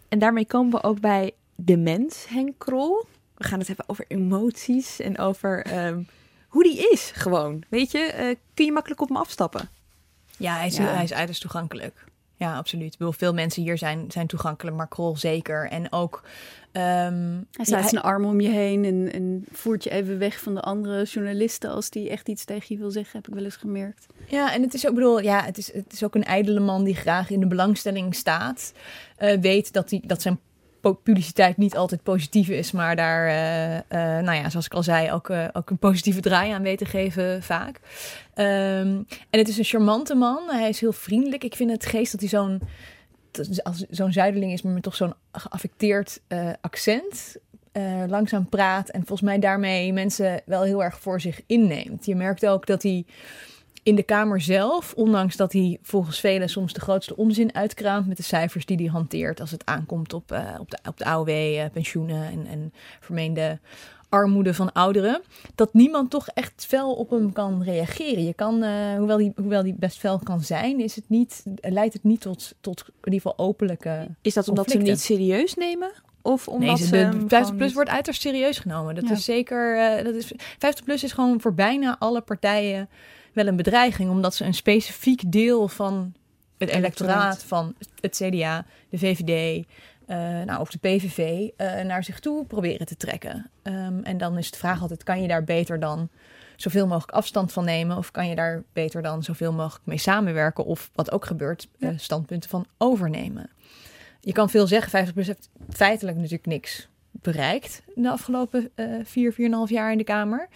[0.09, 3.04] en daarmee komen we ook bij de mens, Henk Krol.
[3.35, 6.00] We gaan het hebben over emoties en over ehm,
[6.50, 7.62] hoe die is gewoon.
[7.68, 9.68] Weet je, eh, kun je makkelijk op hem afstappen?
[10.36, 10.82] Ja, hij is, Ja.
[10.84, 12.04] hij is uiterst toegankelijk.
[12.34, 12.92] Ja, absoluut.
[12.92, 15.68] Ik bedoel, veel mensen hier zijn, zijn toegankelijk, maar Krol zeker.
[15.68, 16.22] En ook...
[16.72, 16.84] ehm,
[17.52, 20.54] Hij slaat ja, zijn arm om je heen en, en voert je even weg van
[20.54, 23.56] de andere journalisten als die echt iets tegen je wil zeggen, heb ik wel eens
[23.56, 24.06] gemerkt.
[24.26, 26.84] Ja, en het is ook, bedoel, ja, het is, het is ook een ijdele man
[26.84, 28.72] die graag in de belangstelling staat.
[29.16, 30.38] Eh, weet dat, hij dat zijn
[30.80, 35.12] publiciteit niet altijd positief is, maar daar, eh, eh, nou ja, zoals ik al zei,
[35.12, 37.80] ook, eh, ook een positieve draai aan weet te geven vaak.
[38.34, 40.42] Ehm, en het is een charmante man.
[40.48, 41.44] Hij is heel vriendelijk.
[41.44, 42.60] Ik vind het geest dat hij zo'n
[43.90, 46.20] zo'n zuideling is, maar met toch zo'n geaffecteerd
[46.60, 47.36] accent.
[48.06, 52.06] langzaam praat en volgens mij daarmee mensen wel heel erg voor zich inneemt.
[52.06, 53.04] Je merkt ook dat hij
[53.82, 58.16] in de Kamer zelf, ondanks dat hij volgens velen soms de grootste onzin uitkraamt met
[58.16, 61.28] de cijfers die hij hanteert als het aankomt op, eh, op, de, op de AOW,
[61.28, 63.58] eh, pensioenen en, en vermeende
[64.08, 65.22] armoede van ouderen,
[65.54, 68.24] dat niemand toch echt fel op hem kan reageren.
[68.24, 71.92] Je kan, eh, hoewel hij hoewel die best fel kan zijn, is het niet, leidt
[71.92, 75.54] het niet tot, tot in ieder geval openlijke Is dat omdat ze hem niet serieus
[75.54, 75.90] nemen?
[76.22, 78.94] Of omdat nee, ze de hem 50 gewoon plus wordt uiterst serieus genomen.
[78.94, 79.12] Dat Ja.
[79.12, 79.76] is zeker.
[80.04, 82.88] dat is, 50 plus is gewoon voor bijna alle partijen
[83.32, 86.14] wel een bedreiging, omdat ze een specifiek deel van
[86.58, 89.66] het electoraat van het CDA, de VVD,
[90.06, 93.50] eh, nou, of de PVV eh, naar zich toe proberen te trekken.
[93.62, 96.08] Ehm, en dan is de vraag altijd: kan je daar beter dan
[96.56, 97.96] zoveel mogelijk afstand van nemen?
[97.96, 100.64] Of kan je daar beter dan zoveel mogelijk mee samenwerken?
[100.64, 103.50] Of wat ook gebeurt, eh, standpunten van overnemen.
[104.20, 108.86] Je kan veel zeggen, 50 plus heeft feitelijk natuurlijk niks bereikt in de afgelopen eh
[109.04, 110.48] 4, 4,5 jaar in de Kamer.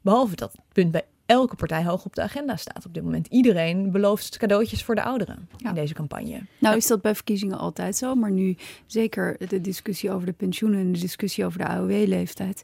[0.00, 3.26] Behalve dat punt bij elke partij hoog op de agenda staat op dit moment.
[3.26, 5.68] Iedereen belooft cadeautjes voor de ouderen Ja.
[5.68, 6.40] in deze campagne.
[6.58, 10.80] Nou is dat bij verkiezingen altijd zo, maar nu zeker de discussie over de pensioenen
[10.80, 12.62] en de discussie over de AOW-leeftijd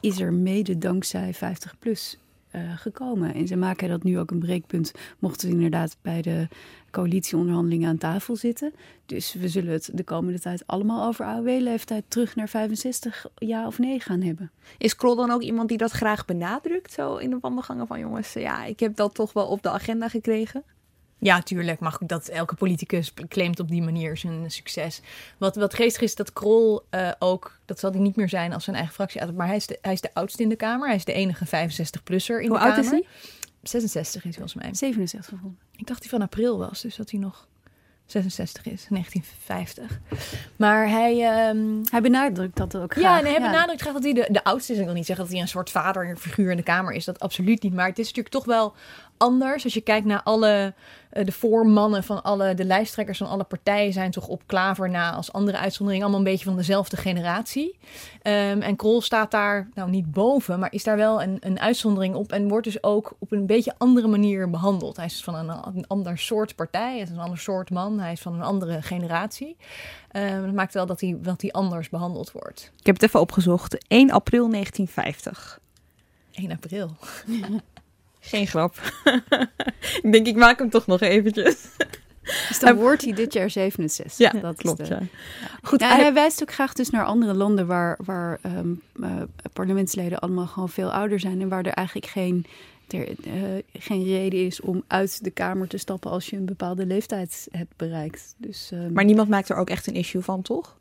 [0.00, 2.18] is er mede dankzij 50 plus
[2.52, 3.34] eh, gekomen.
[3.34, 6.48] En ze maken dat nu ook een breekpunt, mochten ze inderdaad bij de
[6.90, 8.72] coalitieonderhandelingen aan tafel zitten.
[9.06, 13.78] Dus we zullen het de komende tijd allemaal over AOW-leeftijd terug naar 65 ja of
[13.78, 14.50] nee gaan hebben.
[14.78, 16.92] Is Krol dan ook iemand die dat graag benadrukt?
[16.92, 20.08] Zo in de wandelgangen van jongens, ja, ik heb dat toch wel op de agenda
[20.08, 20.64] gekregen.
[21.24, 21.80] Ja, tuurlijk.
[21.80, 25.00] Maar goed, dat elke politicus claimt op die manier zijn succes.
[25.38, 27.58] Wat, wat geestig is, dat Krol eh, ook...
[27.64, 29.32] Dat zal hij niet meer zijn als zijn eigen fractie.
[29.32, 30.86] Maar hij is, de, hij is de oudste in de Kamer.
[30.86, 32.84] Hij is de enige 65-plusser in Hoe de oud Kamer.
[32.84, 33.06] is hij?
[33.62, 34.74] 66 is volgens mij.
[34.74, 35.58] 67 gevonden.
[35.76, 37.46] Ik dacht hij van april was, dus dat hij nog
[38.06, 40.00] 66 is, 1950.
[40.56, 41.12] Maar hij...
[41.20, 43.04] ehm, Hij benadrukt dat ook graag.
[43.04, 44.78] ja, nee, hij benadrukt graag dat hij de, de oudste is.
[44.78, 47.04] Ik wil niet zeggen dat hij een soort vaderfiguur in de Kamer is.
[47.04, 47.74] Dat absoluut niet.
[47.74, 48.74] Maar het is natuurlijk toch wel
[49.22, 49.64] anders.
[49.64, 50.74] Als je kijkt naar alle
[51.10, 55.12] eh, de voormannen van alle, de lijsttrekkers van alle partijen zijn toch op Klaver na
[55.12, 57.78] als andere uitzondering allemaal een beetje van dezelfde generatie.
[58.22, 62.14] Ehm, en Krol staat daar nou niet boven, maar is daar wel een, een uitzondering
[62.14, 64.96] op en wordt dus ook op een beetje andere manier behandeld.
[64.96, 68.12] Hij is van een, een ander soort partij, het is een ander soort man, hij
[68.12, 69.56] is van een andere generatie.
[70.12, 72.72] Um, dat maakt wel dat hij, dat hij anders behandeld wordt.
[72.78, 73.86] Ik heb het even opgezocht.
[73.88, 75.60] 1 april 1950.
[76.32, 76.90] 1 april.
[78.24, 78.76] Geen grap.
[80.02, 81.68] ik denk, ik maak hem toch nog eventjes.
[82.22, 84.18] Dus dan wordt hij dit jaar 67.
[84.18, 84.76] Ja, dat klopt.
[84.76, 84.84] De...
[84.84, 85.00] Ja.
[85.62, 86.00] Goed, ja, hij...
[86.00, 86.12] hij...
[86.12, 90.92] wijst ook graag dus naar andere landen waar, waar um, uh, parlementsleden allemaal gewoon veel
[90.92, 92.46] ouder zijn en waar er eigenlijk geen,
[92.88, 96.86] er, uh, geen reden is om uit de Kamer te stappen als je een bepaalde
[96.86, 98.34] leeftijd hebt bereikt.
[98.36, 98.92] Dus, um...
[98.92, 100.80] Maar niemand maakt er ook echt een issue van, toch?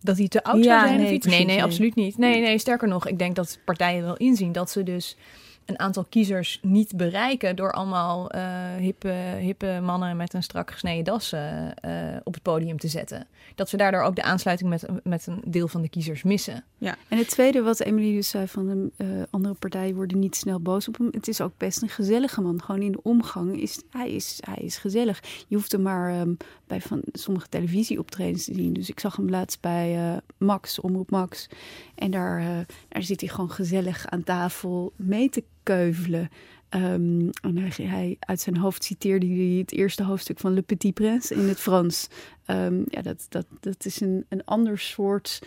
[0.00, 1.00] Dat hij te oud ja, zou zijn?
[1.00, 2.18] Nee, nee, nee, absoluut niet.
[2.18, 5.16] Nee, nee, sterker nog, ik denk dat partijen wel inzien dat ze dus
[5.64, 11.04] een aantal kiezers niet bereiken door allemaal uh, hippe, hippe mannen met een strak gesneden
[11.04, 11.40] das uh,
[12.22, 13.26] op het podium te zetten.
[13.54, 16.64] Dat we daardoor ook de aansluiting met, met een deel van de kiezers missen.
[16.78, 16.96] Ja.
[17.08, 20.88] En het tweede wat Emily dus zei van de andere partijen worden niet snel boos
[20.88, 21.08] op hem.
[21.10, 22.62] Het is ook best een gezellige man.
[22.62, 25.22] Gewoon in de omgang is hij is, hij is gezellig.
[25.48, 28.72] Je hoeft hem maar um, bij van sommige televisieoptredens te zien.
[28.72, 31.48] Dus ik zag hem laatst bij Max, Omroep Max.
[31.94, 36.28] En daar, daar zit hij gewoon gezellig aan tafel mee te keuvelen.
[36.74, 40.94] Um, en hij, hij, uit zijn hoofd citeerde hij het eerste hoofdstuk van Le Petit
[40.94, 42.08] Prince in het Frans.
[42.46, 45.40] Um, ja, dat, dat, dat is een, een ander soort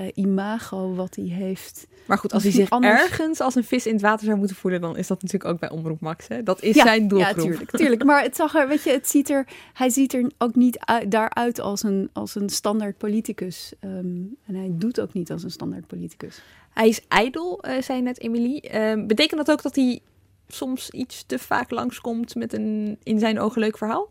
[0.00, 1.86] uh, imago wat hij heeft.
[2.06, 3.02] Maar goed, als hij zich anders...
[3.02, 5.60] ergens als een vis in het water zou moeten voelen, dan is dat natuurlijk ook
[5.60, 6.28] bij Omroep Max.
[6.28, 6.42] Hè?
[6.42, 7.36] Dat is zijn doelgroep.
[7.36, 8.04] Ja, tuurlijk, tuurlijk.
[8.04, 11.10] Maar het zag er, weet je, het ziet er, hij ziet er ook niet uit,
[11.10, 13.72] daaruit als een, als een standaard politicus.
[13.80, 16.42] Um, en hij doet ook niet als een standaard politicus.
[16.70, 18.64] Hij is ijdel, uh, zei net Emily.
[18.74, 20.00] Uh, betekent dat ook dat hij
[20.48, 24.10] soms iets te vaak langskomt met een in zijn ogen leuk verhaal?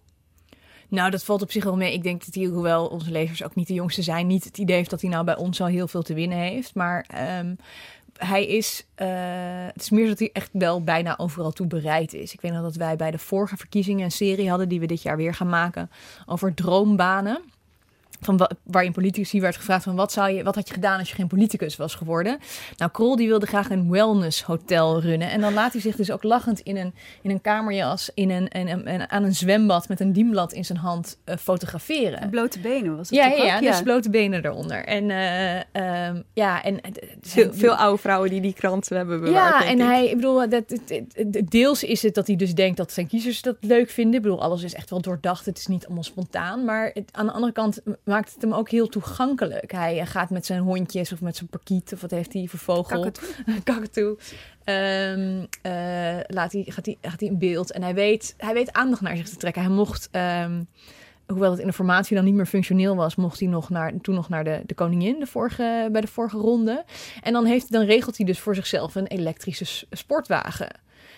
[0.89, 1.93] Nou, dat valt op zich wel mee.
[1.93, 4.75] Ik denk dat hij, hoewel onze lezers ook niet de jongste zijn, niet het idee
[4.75, 6.75] heeft dat hij nou bij ons al heel veel te winnen heeft.
[6.75, 7.06] Maar
[7.39, 7.58] um,
[8.17, 9.08] hij is, uh,
[9.67, 12.34] het is meer dat hij echt wel bijna overal toe bereid is.
[12.34, 15.02] Ik weet nog dat wij bij de vorige verkiezingen een serie hadden die we dit
[15.02, 15.89] jaar weer gaan maken
[16.25, 17.41] over droombanen
[18.21, 21.15] van waarin politici werd gevraagd van wat, zou je, wat had je gedaan als je
[21.15, 22.39] geen politicus was geworden.
[22.77, 25.29] Nou, Krol die wilde graag een wellness hotel runnen.
[25.29, 28.47] En dan laat hij zich dus ook lachend in een, in een kamerjas in een,
[28.47, 32.29] in een, aan een zwembad met een dienblad in zijn hand uh, fotograferen.
[32.29, 34.86] Blote benen was het ja, ja, ja, ja, dus blote benen eronder.
[34.86, 36.79] En uh, um, ja, en
[37.21, 39.63] veel, veel, oude vrouwen die die krant hebben bewaard.
[39.63, 40.63] Ja, en hij, ik bedoel, dat,
[41.49, 44.15] deels is het dat hij dus denkt dat zijn kiezers dat leuk vinden.
[44.15, 45.45] Ik bedoel, alles is echt wel doordacht.
[45.45, 46.65] Het is niet allemaal spontaan.
[46.65, 49.72] Maar het, aan de andere kant maakt het hem ook heel toegankelijk.
[49.72, 53.12] Hij gaat met zijn hondjes of met zijn parkiet of wat heeft hij voor vogel?
[53.63, 54.17] Kakatoe.
[54.65, 58.74] Um, uh, laat hij, gaat, hij, gaat hij in beeld en hij weet, hij weet
[58.74, 59.62] aandacht naar zich te trekken.
[59.62, 60.67] Hij mocht, um,
[61.28, 64.15] hoewel het in de formatie dan niet meer functioneel was, mocht hij nog naar, toen
[64.15, 66.86] nog naar de, de koningin de vorige, bij de vorige ronde.
[67.22, 70.69] En dan, heeft, dan regelt hij dus voor zichzelf een elektrische sportwagen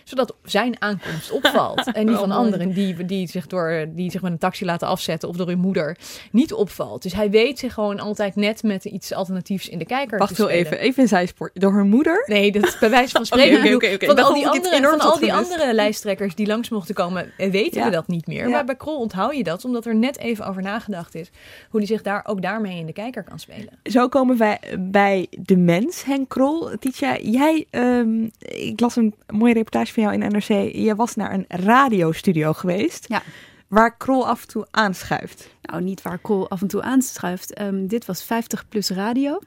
[0.04, 1.92] zodat zijn aankomst opvalt.
[1.92, 5.30] en niet van anderen die, die, zich door, die zich met een taxi laten afzetten
[5.30, 5.98] of door hun moeder
[6.32, 7.02] niet opvalt.
[7.02, 10.50] Dus hij weet zich gewoon altijd net met iets alternatiefs in de kijker Wacht wel
[10.50, 11.52] even, even een zijsport.
[11.54, 12.24] Door hun moeder?
[12.26, 13.58] Nee, dat is bij wijze van spreken.
[13.58, 16.96] okay, okay, okay, Van al die, andere, van al die andere lijsttrekkers die langs mochten
[16.96, 17.86] komen, eh, weten ja.
[17.86, 18.44] we dat niet meer.
[18.44, 18.50] Ja.
[18.50, 21.30] Maar bij Krol onthoud je dat, omdat er net even over nagedacht is
[21.70, 23.70] hoe hij zich daar ook daarmee in de kijker kan spelen.
[23.84, 26.70] Zo komen wij bij de mens, Henk Krol.
[26.80, 30.76] Titia, jij, um, ik las een mooie reportage van jou in NRC.
[30.76, 33.06] Je was naar een radiostudio geweest.
[33.08, 33.22] Ja.
[33.68, 35.50] Waar Krol af en toe aanschuift.
[35.62, 37.62] Nou, niet waar Krol af en toe aanschuift.
[37.62, 39.40] Um, dit was 50 plus radio.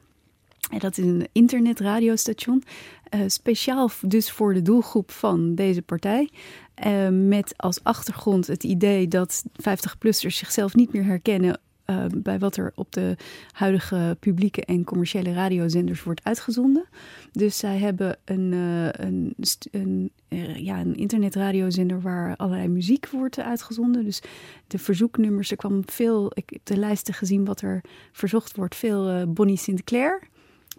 [0.71, 2.63] En dat is een internetradiostation.
[3.09, 6.29] Uh, speciaal dus voor de doelgroep van deze partij.
[6.85, 12.57] Uh, met als achtergrond het idee dat 50-plussers zichzelf niet meer herkennen uh, bij wat
[12.57, 13.15] er op de
[13.51, 16.85] huidige publieke en commerciële radiozenders wordt uitgezonden.
[17.31, 19.35] Dus zij hebben een, uh, een,
[19.71, 24.03] een, uh, ja, een internetradiozender waar allerlei muziek wordt uitgezonden.
[24.03, 24.21] Dus
[24.67, 28.75] de verzoeknummers, er kwam veel, ik heb de lijsten gezien wat er verzocht wordt.
[28.75, 30.27] Veel Bonnie Sinclair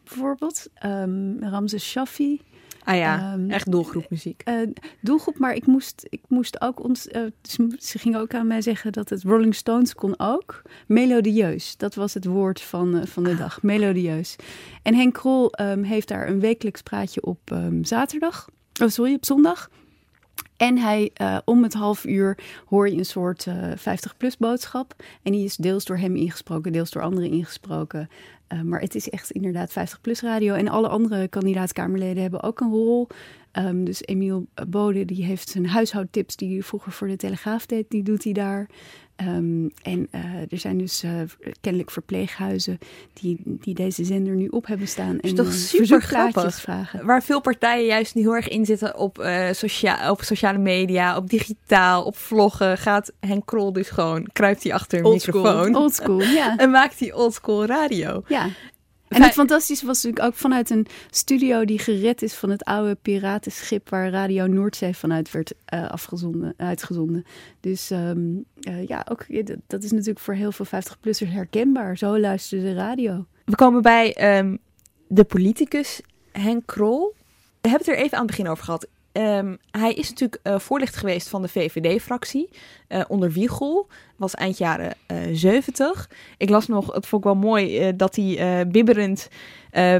[0.08, 2.40] bijvoorbeeld, um, Ramses Shaffi.
[2.86, 4.42] Ah ja, um, echt doelgroepmuziek.
[4.48, 4.68] Uh,
[5.00, 7.08] doelgroep, maar ik moest, ik moest ook ons.
[7.08, 7.22] Uh,
[7.78, 10.62] ze gingen ook aan mij zeggen dat het Rolling Stones kon ook.
[10.86, 13.38] Melodieus, dat was het woord van, uh, van de ah.
[13.38, 13.62] dag.
[13.62, 14.36] Melodieus.
[14.82, 18.48] En Henk Krol um, heeft daar een wekelijks praatje op um, zaterdag.
[18.82, 19.70] Oh, sorry, op zondag.
[20.56, 24.94] En hij, uh, om het half uur hoor je een soort uh, 50-plus boodschap.
[25.22, 28.08] En die is deels door hem ingesproken, deels door anderen ingesproken.
[28.52, 30.54] Uh, maar het is echt inderdaad 50PLUS radio.
[30.54, 33.08] En alle andere kandidaatkamerleden hebben ook een rol.
[33.52, 37.90] Um, dus Emiel Bode, die heeft zijn huishoudtips die hij vroeger voor de Telegraaf deed,
[37.90, 38.68] die doet hij daar.
[39.20, 41.10] Um, en uh, er zijn dus uh,
[41.60, 42.78] kennelijk verpleeghuizen
[43.12, 45.16] die, die deze zender nu op hebben staan.
[45.20, 46.60] Dus en toch uh, super grappig.
[46.60, 47.06] vragen.
[47.06, 51.30] Waar veel partijen juist niet heel erg in zitten op, socia op sociale media, op
[51.30, 55.64] digitaal, op vloggen, gaat Henk Krol dus gewoon, kruipt hij achter een old microfoon.
[55.64, 55.82] School.
[55.82, 56.56] Old school, ja.
[56.62, 58.22] en maakt hij oldschool radio.
[58.28, 58.48] Ja.
[59.08, 62.94] En het fantastische was natuurlijk ook vanuit een studio die gered is van het oude
[62.94, 67.24] piratenschip waar Radio Noordzee vanuit werd uh, afgezonden, uitgezonden.
[67.60, 69.26] Dus um, uh, ja, ook,
[69.66, 71.98] dat is natuurlijk voor heel veel 50-plussers herkenbaar.
[71.98, 73.26] Zo luisteren de radio.
[73.44, 74.58] We komen bij um,
[75.08, 76.00] de politicus
[76.32, 77.14] Henk Krol.
[77.60, 78.86] We hebben het er even aan het begin over gehad.
[79.16, 82.48] Um, hij is natuurlijk uh, voorlichter geweest van de VVD-fractie
[82.88, 83.86] uh, onder Wiegel.
[84.16, 86.10] Was eind jaren uh, 70.
[86.38, 89.28] Ik las nog, het vond ik wel mooi, dat hij bibberend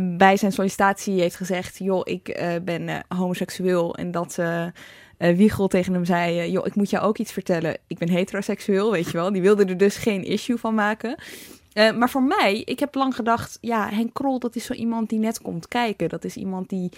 [0.01, 3.95] bij zijn sollicitatie heeft gezegd: Joh, ik ben homoseksueel.
[3.95, 4.39] En dat.
[5.19, 7.77] Wiegel tegen hem zei: Joh, ik moet jou ook iets vertellen.
[7.87, 9.33] Ik ben heteroseksueel, weet je wel.
[9.33, 11.17] Die wilde er dus geen issue van maken.
[11.75, 15.19] maar voor mij, ik heb lang gedacht: ja, Henk Krol, dat is zo iemand die
[15.19, 16.09] net komt kijken.
[16.09, 16.91] Dat is iemand die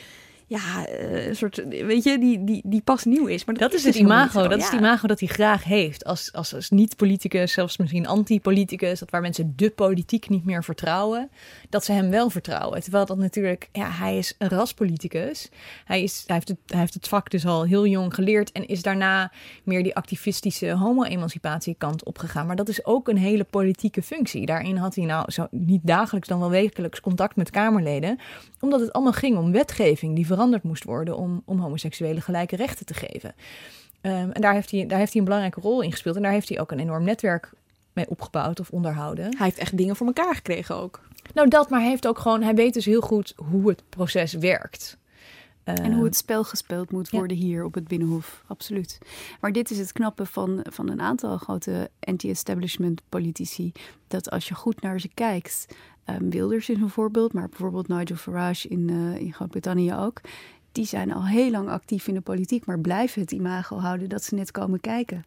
[0.48, 3.44] ja, een soort, weet je, die, die, die pas nieuw is.
[3.44, 4.42] Maar dat, dat is het imago.
[4.42, 4.64] Zo, dat ja.
[4.64, 6.04] is het imago dat hij graag heeft.
[6.04, 8.98] Als, als, als niet-politicus, zelfs misschien anti-politicus.
[8.98, 11.30] Dat waar mensen de politiek niet meer vertrouwen.
[11.68, 12.82] Dat ze hem wel vertrouwen.
[12.82, 15.48] Terwijl dat natuurlijk, ja, hij is een raspoliticus.
[15.84, 18.52] Hij, is, hij, heeft het, hij heeft het vak dus al heel jong geleerd.
[18.52, 19.32] En is daarna
[19.64, 22.46] meer die activistische homo-emancipatiekant opgegaan.
[22.46, 24.46] Maar dat is ook een hele politieke functie.
[24.46, 28.18] Daarin had hij nou zo, niet dagelijks, dan wel wekelijks contact met Kamerleden.
[28.60, 32.86] Omdat het allemaal ging om wetgeving die veranderd moest worden om, om homoseksuelen gelijke rechten
[32.86, 33.34] te geven.
[34.02, 36.16] Um, en daar heeft, hij, daar heeft hij een belangrijke rol in gespeeld.
[36.16, 37.50] En daar heeft hij ook een enorm netwerk
[37.92, 39.36] mee opgebouwd of onderhouden.
[39.36, 41.00] Hij heeft echt dingen voor elkaar gekregen ook.
[41.34, 44.32] Nou, dat, maar hij heeft ook gewoon, hij weet dus heel goed hoe het proces
[44.32, 44.97] werkt.
[45.74, 47.42] En hoe het spel gespeeld moet worden ja.
[47.42, 48.98] hier op het Binnenhof, absoluut.
[49.40, 53.72] Maar dit is het knappe van, van een aantal grote anti-establishment politici.
[54.06, 55.66] Dat als je goed naar ze kijkt,
[56.06, 60.20] um, Wilders is een voorbeeld, maar bijvoorbeeld Nigel Farage in, uh, in Groot-Brittannië ook.
[60.72, 64.24] Die zijn al heel lang actief in de politiek, maar blijven het imago houden dat
[64.24, 65.24] ze net komen kijken.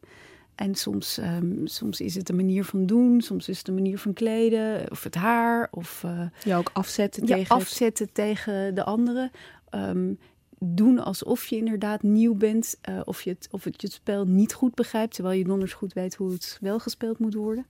[0.56, 4.00] En soms, um, soms is het een manier van doen, soms is het een manier
[4.00, 8.14] van kleden, of het haar, of uh, ja, ook afzetten, ja, tegen, afzetten het...
[8.14, 9.32] tegen de anderen.
[9.76, 10.20] Um,
[10.60, 14.26] doen alsof je inderdaad nieuw bent, uh, of, je het, of het, je het spel
[14.26, 17.66] niet goed begrijpt, terwijl je donders goed weet hoe het wel gespeeld moet worden.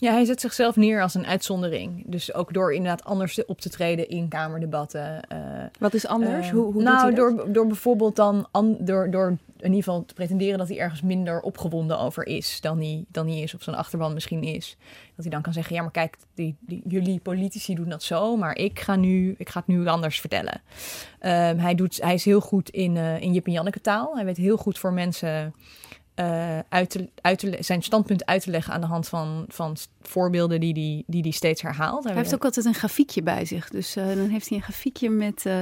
[0.00, 2.02] Ja, hij zet zichzelf neer als een uitzondering.
[2.06, 5.20] Dus ook door inderdaad anders op te treden in kamerdebatten.
[5.32, 5.38] Uh,
[5.78, 6.46] Wat is anders?
[6.46, 9.82] Uh, hoe, hoe nou, doet hij door, door bijvoorbeeld dan an, door, door in ieder
[9.82, 13.54] geval te pretenderen dat hij ergens minder opgewonden over is dan hij, dan hij is,
[13.54, 14.76] of zijn achterban misschien is.
[15.14, 18.36] Dat hij dan kan zeggen: Ja, maar kijk, die, die, jullie politici doen dat zo,
[18.36, 20.60] maar ik ga, nu, ik ga het nu anders vertellen.
[21.20, 24.14] Um, hij, doet, hij is heel goed in, uh, in Jip en Janneke taal.
[24.14, 25.54] Hij weet heel goed voor mensen.
[26.20, 29.76] Uh, uit te, uit te, zijn standpunt uit te leggen aan de hand van, van
[30.08, 32.04] voorbeelden die hij die, die steeds herhaalt.
[32.04, 33.68] Hij heeft ook altijd een grafiekje bij zich.
[33.68, 35.60] Dus uh, dan heeft hij een grafiekje met uh,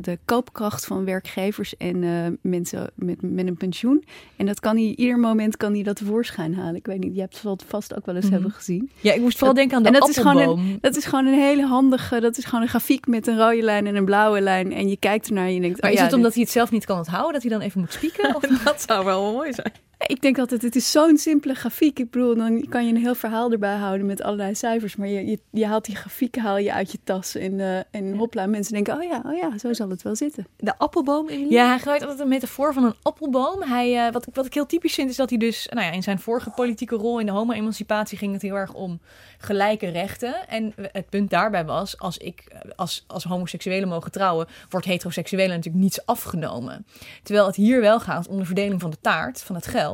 [0.00, 4.04] de koopkracht van werkgevers en mensen met, met een pensioen.
[4.36, 6.74] En dat kan hij, ieder moment kan hij dat tevoorschijn halen.
[6.74, 8.40] Ik weet niet, je hebt het vast ook wel eens mm -hmm.
[8.40, 8.90] hebben gezien.
[9.00, 10.34] Ja, ik moest vooral denken aan de en dat appelboom.
[10.34, 13.26] Is gewoon een, dat is gewoon een hele handige, dat is gewoon een grafiek met
[13.26, 14.72] een rode lijn en een blauwe lijn.
[14.72, 15.80] En je kijkt ernaar en je denkt...
[15.80, 17.60] Maar oh, is ja, het omdat hij het zelf niet kan onthouden, dat hij dan
[17.60, 18.34] even moet spieken?
[18.36, 18.42] Of?
[18.42, 19.72] dat zou wel mooi zijn.
[20.06, 21.98] Ik denk altijd, het is zo'n simpele grafiek.
[21.98, 24.96] Ik bedoel, dan kan je een heel verhaal erbij houden met allerlei cijfers.
[24.96, 27.34] Maar je, je, je haalt die grafiek haal je uit je tas.
[27.34, 30.46] En, uh, en hopla, mensen denken, oh ja, oh ja, zo zal het wel zitten.
[30.56, 31.30] De appelboom?
[31.30, 33.62] Ja, hij gebruikt altijd een metafoor van een appelboom.
[33.62, 35.68] Hij, uh, wat, wat ik heel typisch vind, is dat hij dus...
[35.70, 39.00] Nou ja, in zijn vorige politieke rol in de homo-emancipatie ging het heel erg om
[39.38, 40.48] gelijke rechten.
[40.48, 42.44] En het punt daarbij was, als ik
[42.76, 44.46] als, als homoseksuelen mogen trouwen...
[44.68, 46.86] wordt heteroseksuelen natuurlijk niets afgenomen.
[47.22, 49.90] Terwijl het hier wel gaat om de verdeling van de taart, van het geld.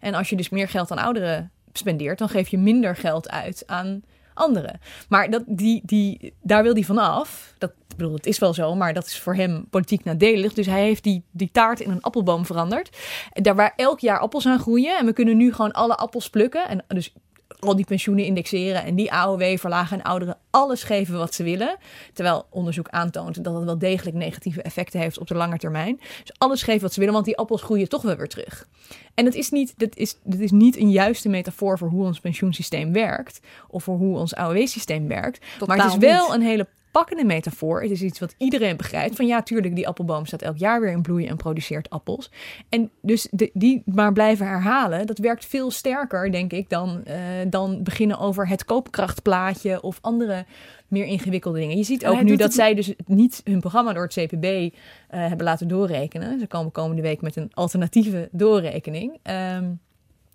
[0.00, 3.62] En als je dus meer geld aan ouderen spendeert, dan geef je minder geld uit
[3.66, 4.02] aan
[4.34, 4.80] anderen.
[5.08, 7.54] Maar dat, die, die, daar wil hij vanaf.
[7.58, 10.52] Dat, ik bedoel, het is wel zo, maar dat is voor hem politiek nadelig.
[10.52, 12.96] Dus hij heeft die, die taart in een appelboom veranderd.
[13.32, 14.98] Daar waar elk jaar appels aan groeien.
[14.98, 16.68] En we kunnen nu gewoon alle appels plukken.
[16.68, 17.12] En dus
[17.60, 21.76] al die pensioenen indexeren en die AOW verlagen en ouderen alles geven wat ze willen.
[22.12, 26.00] Terwijl onderzoek aantoont dat het wel degelijk negatieve effecten heeft op de lange termijn.
[26.20, 28.68] Dus alles geven wat ze willen, want die appels groeien toch wel weer terug.
[29.14, 32.20] En dat is niet, dat is, dat is niet een juiste metafoor voor hoe ons
[32.20, 33.40] pensioensysteem werkt.
[33.68, 35.40] Of voor hoe ons AOW-systeem werkt.
[35.58, 36.34] Totaal maar het is wel niet.
[36.34, 37.82] een hele pakkende metafoor.
[37.82, 39.16] Het is iets wat iedereen begrijpt.
[39.16, 42.30] Van ja, tuurlijk, die appelboom staat elk jaar weer in bloei en produceert appels.
[42.68, 47.14] En dus de, die maar blijven herhalen, dat werkt veel sterker, denk ik, dan, uh,
[47.48, 50.44] dan beginnen over het koopkrachtplaatje of andere
[50.88, 51.76] meer ingewikkelde dingen.
[51.76, 54.72] Je ziet ook nu dat zij dus niet hun programma door het CPB uh, eh,
[55.08, 56.38] hebben laten doorrekenen.
[56.38, 59.18] Ze komen komende week met een alternatieve doorrekening.
[59.56, 59.80] Um,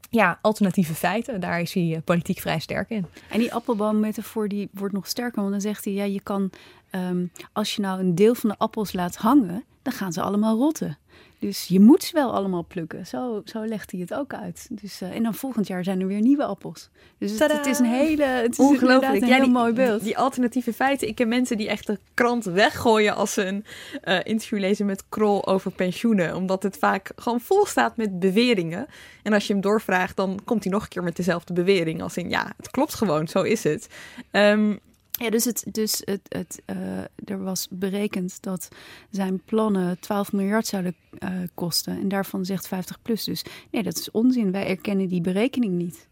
[0.09, 1.41] ja, alternatieve feiten.
[1.41, 3.05] Daar is hij eh, politiek vrij sterk in.
[3.29, 5.39] En die appelboommetafoor die wordt nog sterker.
[5.39, 6.49] Want dan zegt hij, ja, je kan,
[6.91, 10.57] um, als je nou een deel van de appels laat hangen, dan gaan ze allemaal
[10.57, 10.97] rotten.
[11.39, 13.07] Dus je moet ze wel allemaal plukken.
[13.07, 14.67] Zo, zo legt hij het ook uit.
[14.71, 16.89] Dus, uh, en dan volgend jaar zijn er weer nieuwe appels.
[17.17, 19.21] Dus het, het is een hele, het is Ongelooflijk.
[19.21, 20.03] een heel mooi beeld.
[20.03, 21.07] Die, alternatieve feiten.
[21.07, 23.65] Ik ken mensen die echt de krant weggooien als ze een
[24.03, 26.35] uh, interview lezen met Krol over pensioenen.
[26.35, 28.87] Omdat het vaak gewoon vol staat met beweringen.
[29.23, 32.01] En als je hem doorvraagt, dan komt hij nog een keer met dezelfde bewering.
[32.01, 33.87] Als in, ja, het klopt gewoon, zo is het.
[34.31, 34.79] Um,
[35.17, 38.67] ja, dus, het, dus het, uh, er was berekend dat
[39.09, 41.99] zijn plannen 12 miljard zouden uh, kosten.
[41.99, 43.23] En daarvan zegt 50 plus.
[43.23, 44.51] Dus nee, dat is onzin.
[44.51, 46.07] Wij erkennen die berekening niet.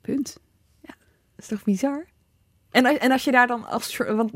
[0.00, 0.38] Punt.
[0.80, 0.94] Ja,
[1.34, 2.06] dat is toch bizar?
[2.70, 3.96] En, en als je daar dan als.
[3.96, 4.32] Want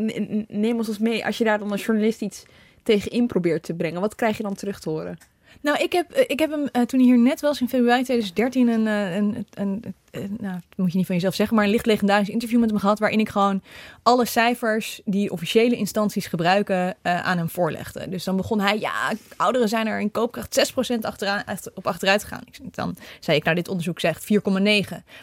[0.48, 1.26] neem ons eens mee.
[1.26, 2.44] Als je daar dan als journalist iets
[2.82, 5.18] tegenin probeert te brengen, wat krijg je dan terug te horen?
[5.60, 8.86] Nou, ik heb, ik heb hem toen hij hier net was in februari 2013 een,
[8.86, 12.28] een, een, eh, nou, dat moet je niet van jezelf zeggen, maar een licht legendarisch
[12.28, 12.98] interview met hem gehad.
[12.98, 13.62] Waarin ik gewoon
[14.02, 18.08] alle cijfers die officiële instanties gebruiken aan hem voorlegde.
[18.08, 21.44] Dus dan begon hij, ja, ouderen zijn er in koopkracht 6% achteraan,
[21.74, 22.44] op achteruit gegaan.
[22.62, 24.28] Dan zei ik, nou, dit onderzoek zegt 4,9.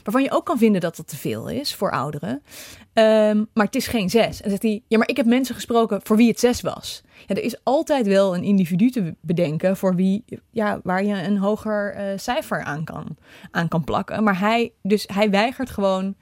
[0.04, 2.44] Waarvan je ook kan vinden dat dat te veel is voor ouderen.
[2.94, 4.42] Um, maar het is geen 6.
[4.42, 7.04] En zegt hij, ja, maar ik heb mensen gesproken voor wie het 6 was.
[7.26, 11.38] Ja, er is altijd wel een individu te bedenken voor wie, ja, waar je een
[11.38, 13.18] hoger uh, cijfer aan kan,
[13.52, 14.24] aan kan plakken.
[14.24, 16.16] Maar hij dus hij weigert gewoon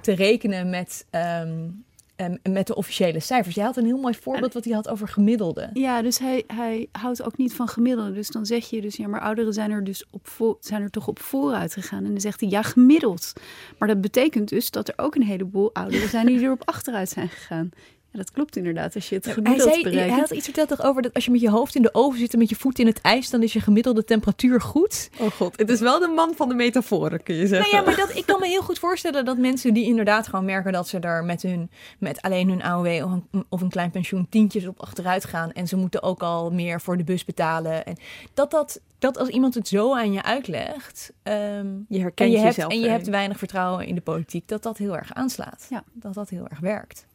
[0.00, 1.68] te rekenen met, ehm,
[2.16, 3.54] ehm, met de officiële cijfers.
[3.54, 5.70] Jij had een heel mooi voorbeeld wat hij had over gemiddelde.
[5.72, 8.12] Ja, dus hij, hij houdt ook niet van gemiddelde.
[8.12, 11.08] Dus dan zeg je dus, ja, maar ouderen zijn er dus op zijn er toch
[11.08, 12.04] op vooruit gegaan.
[12.04, 13.32] En dan zegt hij, ja, gemiddeld.
[13.78, 17.08] Maar dat betekent dus dat er ook een heleboel ouderen zijn die er op achteruit
[17.08, 17.70] zijn gegaan.
[18.12, 18.94] Ja, dat klopt inderdaad.
[18.94, 21.30] Als je het gemiddeld hij zei, Hij had iets verteld toch over dat als je
[21.30, 23.42] met je hoofd in de oven zit en met je voet in het ijs, dan
[23.42, 25.10] is je gemiddelde temperatuur goed.
[25.18, 27.70] Oh god, het is wel de man van de metaforen, kun je zeggen.
[27.70, 30.44] Nou ja, maar dat, ik kan me heel goed voorstellen dat mensen die inderdaad gewoon
[30.44, 33.90] merken dat ze er met, hun, met alleen hun AOW of een, of een klein
[33.90, 37.86] pensioen tientjes op achteruit gaan en ze moeten ook al meer voor de bus betalen.
[37.86, 37.96] En
[38.34, 42.42] dat dat, dat als iemand het zo aan je uitlegt, um, je herkent en je
[42.42, 45.66] jezelf hebt, en je hebt weinig vertrouwen in de politiek, dat dat heel erg aanslaat.
[45.70, 45.84] Ja.
[45.92, 47.06] Dat dat heel erg werkt.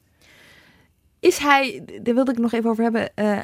[1.20, 3.42] Is hij, daar wilde ik nog even over hebben, uh,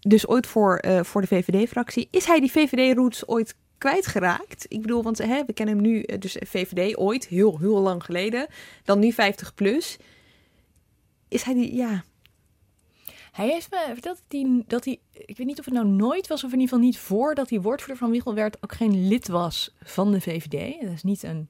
[0.00, 2.08] dus ooit voor, uh, voor de VVD-fractie.
[2.10, 4.66] Is hij die VVD-roots ooit kwijtgeraakt?
[4.68, 8.04] Ik bedoel, want hè, we kennen hem nu, uh, dus VVD ooit, heel, heel lang
[8.04, 8.46] geleden.
[8.84, 9.96] Dan nu 50 plus.
[11.28, 12.04] Is hij die, ja...
[13.30, 16.26] Hij heeft me verteld dat hij, dat hij, ik weet niet of het nou nooit
[16.26, 19.28] was, of in ieder geval niet voordat hij woordvoerder van Wiegel werd, ook geen lid
[19.28, 20.80] was van de VVD.
[20.80, 21.48] Dat is niet een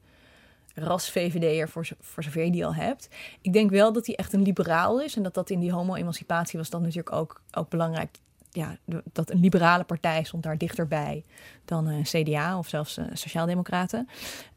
[0.80, 3.08] ras-VVD'er, voor, voor zover je die al hebt.
[3.40, 5.16] Ik denk wel dat hij echt een liberaal is.
[5.16, 8.16] En dat dat in die homo-emancipatie was dan natuurlijk ook, ook belangrijk.
[8.52, 8.76] Ja,
[9.12, 11.24] dat een liberale partij stond daar dichterbij
[11.64, 14.08] dan een CDA of zelfs uh, Sociaaldemocraten.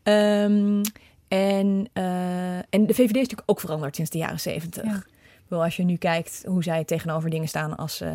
[0.04, 0.82] Um,
[1.28, 4.84] en, uh, en de VVD is natuurlijk ook veranderd sinds de jaren zeventig.
[4.84, 5.04] Ja.
[5.50, 8.12] Als je nu kijkt hoe zij tegenover dingen staan als uh,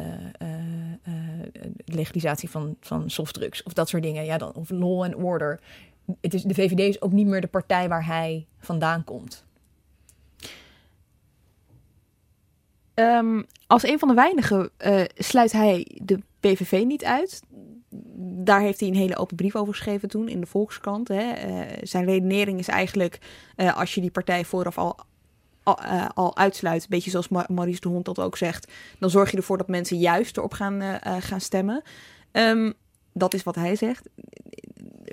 [1.84, 5.60] legalisatie van, van softdrugs of dat soort dingen, ja, dan, of law and order,
[6.20, 9.46] het is, de VVD is ook niet meer de partij waar hij vandaan komt.
[12.94, 17.42] Um, als een van de weinigen uh, sluit hij de PVV niet uit.
[18.20, 21.08] Daar heeft hij een hele open brief over geschreven toen in de Volkskrant.
[21.08, 21.48] Hè.
[21.48, 23.18] Uh, zijn redenering is eigenlijk,
[23.56, 24.96] uh, als je die partij vooraf al,
[25.62, 25.78] al,
[26.14, 29.58] al, uitsluit, een beetje zoals Maurice de Hond dat ook zegt, dan zorg je ervoor
[29.58, 31.82] dat mensen juist erop gaan, gaan stemmen.
[32.32, 32.74] Um,
[33.12, 34.08] dat is wat hij zegt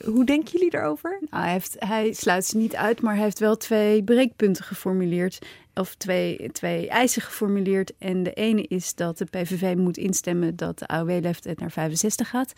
[0.03, 1.19] hoe denken jullie erover?
[1.29, 5.39] Nou, hij, heeft, hij sluit ze niet uit, maar hij heeft wel twee breekpunten geformuleerd.
[5.73, 7.93] Of twee, twee eisen geformuleerd.
[7.97, 12.53] En de ene is dat de PVV moet instemmen dat de AOW-leeftijd naar 65 gaat.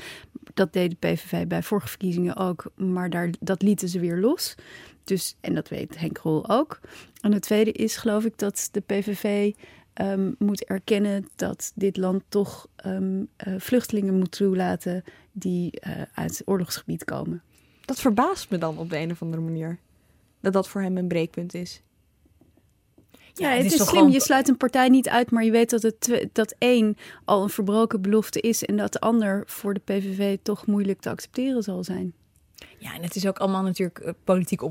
[0.53, 4.55] Dat deed de PVV bij vorige verkiezingen ook, maar daar, dat lieten ze weer los.
[5.03, 6.79] Dus, en dat weet Henk Rol ook.
[7.21, 9.51] En het tweede is, geloof ik, dat de PVV
[10.01, 15.03] um, moet erkennen dat dit land toch um, uh, vluchtelingen moet toelaten
[15.39, 17.41] die uh, uit het oorlogsgebied komen.
[17.85, 19.79] Dat verbaast me dan op de een of andere manier.
[20.41, 21.81] Dat dat voor hem een breekpunt is.
[23.33, 24.09] Ja, het, het is, is slim.
[24.09, 27.49] Je sluit een partij niet uit, maar je weet dat, het, dat één al een
[27.49, 31.83] verbroken belofte is en dat de ander voor de PVV toch moeilijk te accepteren zal
[31.83, 32.13] zijn.
[32.77, 34.61] Ja, en het is ook allemaal natuurlijk eh, politiek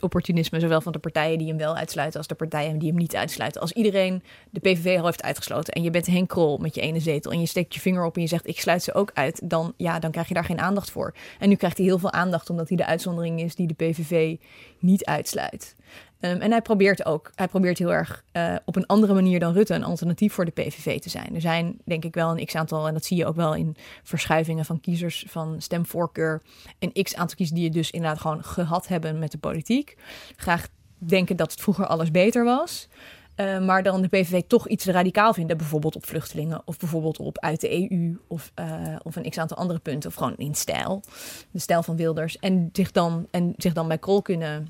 [0.00, 3.16] opportunisme, zowel van de partijen die hem wel uitsluiten als de partijen die hem niet
[3.16, 3.60] uitsluiten.
[3.60, 7.00] Als iedereen de PVV al heeft uitgesloten en je bent Henk Krol met je ene
[7.00, 9.50] zetel en je steekt je vinger op en je zegt ik sluit ze ook uit,
[9.50, 11.14] dan, ja, dan krijg je daar geen aandacht voor.
[11.38, 14.36] En nu krijgt hij heel veel aandacht omdat hij de uitzondering is die de PVV
[14.78, 15.76] niet uitsluit.
[16.20, 19.52] Ehm, en hij probeert ook, hij probeert heel erg uh, op een andere manier dan
[19.52, 21.34] Rutte een alternatief voor de PVV te zijn.
[21.34, 24.64] Er zijn denk ik wel een x-aantal, en dat zie je ook wel in verschuivingen
[24.64, 26.42] van kiezers van stemvoorkeur.
[26.78, 29.96] Een x-aantal kiezers die je dus inderdaad gewoon gehad hebben met de politiek.
[30.36, 30.68] Graag
[30.98, 32.88] denken dat het vroeger alles beter was.
[33.36, 37.38] Uh, maar dan de PVV toch iets radicaal vinden, bijvoorbeeld op vluchtelingen of bijvoorbeeld op
[37.38, 41.02] uit de EU of, uh, of een x-aantal andere punten, of gewoon in stijl,
[41.50, 42.38] de stijl van Wilders.
[42.38, 44.68] En zich dan, en zich dan bij Krol kunnen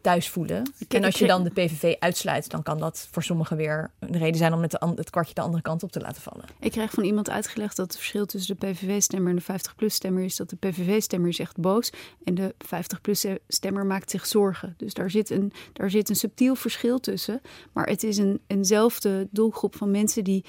[0.00, 0.72] thuis voelen.
[0.88, 4.36] en als je dan de PVV uitsluit, dan kan dat voor sommigen weer een reden
[4.36, 6.44] zijn om het, het kwartje de andere kant op te laten vallen.
[6.60, 10.36] Ik krijg van iemand uitgelegd dat het verschil tussen de PVV-stemmer en de 50-plus-stemmer is
[10.36, 11.92] dat de PVV-stemmer is echt boos
[12.24, 14.74] en de 50-plus-stemmer maakt zich zorgen.
[14.76, 17.40] Dus daar zit, een, daar zit een subtiel verschil tussen.
[17.72, 20.44] Maar het is een, eenzelfde doelgroep van mensen die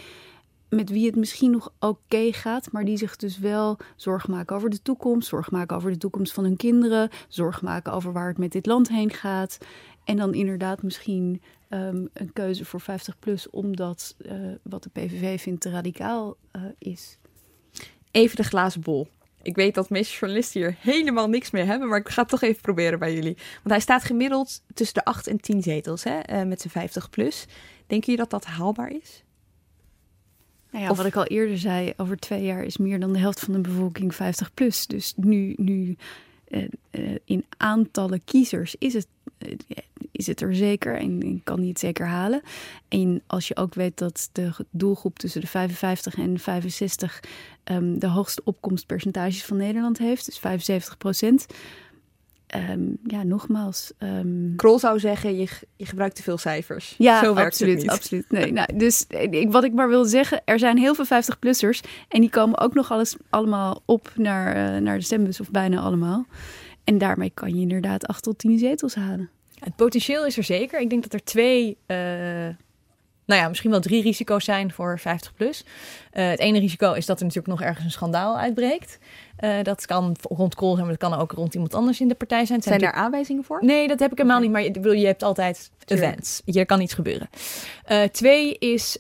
[0.72, 4.70] met wie het misschien nog oké gaat, maar die zich dus wel zorgen maken over
[4.70, 8.38] de toekomst, zorgen maken over de toekomst van hun kinderen, zorgen maken over waar het
[8.38, 9.58] met dit land heen gaat.
[10.04, 14.32] En dan inderdaad misschien ehm, een keuze voor 50 plus, omdat uh,
[14.64, 17.18] wat de PVV vindt te radicaal uh, is.
[18.12, 19.08] Even de glazen bol.
[19.42, 22.42] Ik weet dat meeste journalisten hier helemaal niks meer hebben, maar ik ga het toch
[22.42, 23.36] even proberen bij jullie.
[23.36, 27.10] Want hij staat gemiddeld tussen de 8 en 10 zetels hè, uh, met zijn 50
[27.10, 27.46] plus.
[27.88, 29.24] Denken jullie dat dat haalbaar is?
[30.72, 33.20] Nou ja, of wat ik al eerder zei, over twee jaar is meer dan de
[33.20, 34.88] helft van de bevolking 50 plus.
[34.88, 35.98] Dus nu, nu
[36.48, 39.08] uh, uh, in aantallen kiezers is het,
[39.38, 39.58] uh,
[40.12, 42.42] is het er zeker en, kan niet het zeker halen.
[42.88, 47.24] En als je ook weet dat de doelgroep tussen de 55 en 65
[47.72, 51.46] um, de hoogste opkomstpercentages van Nederland heeft, dus 75 procent
[52.56, 53.91] Um, ja, nogmaals.
[53.99, 54.54] Um...
[54.56, 56.95] Krol zou zeggen, je, je gebruikt te veel cijfers.
[56.97, 57.74] Ja, Zo werkt absoluut.
[57.74, 57.91] het niet.
[57.91, 58.26] absoluut.
[58.30, 61.80] Nee, nou, dus ik, wat ik maar wil zeggen, er zijn heel veel 50-plussers.
[62.08, 65.82] En die komen ook nog alles, allemaal op naar, uh, naar de stembus, of bijna
[65.82, 66.26] allemaal.
[66.84, 69.30] En daarmee kan je inderdaad 8 tot 10 zetels halen.
[69.60, 70.80] Het potentieel is er zeker.
[70.80, 71.78] Ik denk dat er twee.
[71.88, 72.47] Uh
[73.26, 75.64] nou ja, misschien wel drie risico's zijn voor 50 plus.
[76.14, 79.00] Uh, het ene risico is dat er natuurlijk nog ergens een schandaal uitbreekt.
[79.40, 82.16] Uh, dat kan rond Kool zijn, maar dat kan ook rond iemand anders in de
[82.16, 82.62] partij zijn.
[82.62, 83.66] Zijn, zijn daar aanwijzingen voor?
[83.66, 84.52] Nee, dat heb ik helemaal niet.
[84.52, 86.42] Maar je, je hebt altijd events.
[86.46, 87.30] Je, er kan iets gebeuren.
[87.92, 88.98] Uh, twee is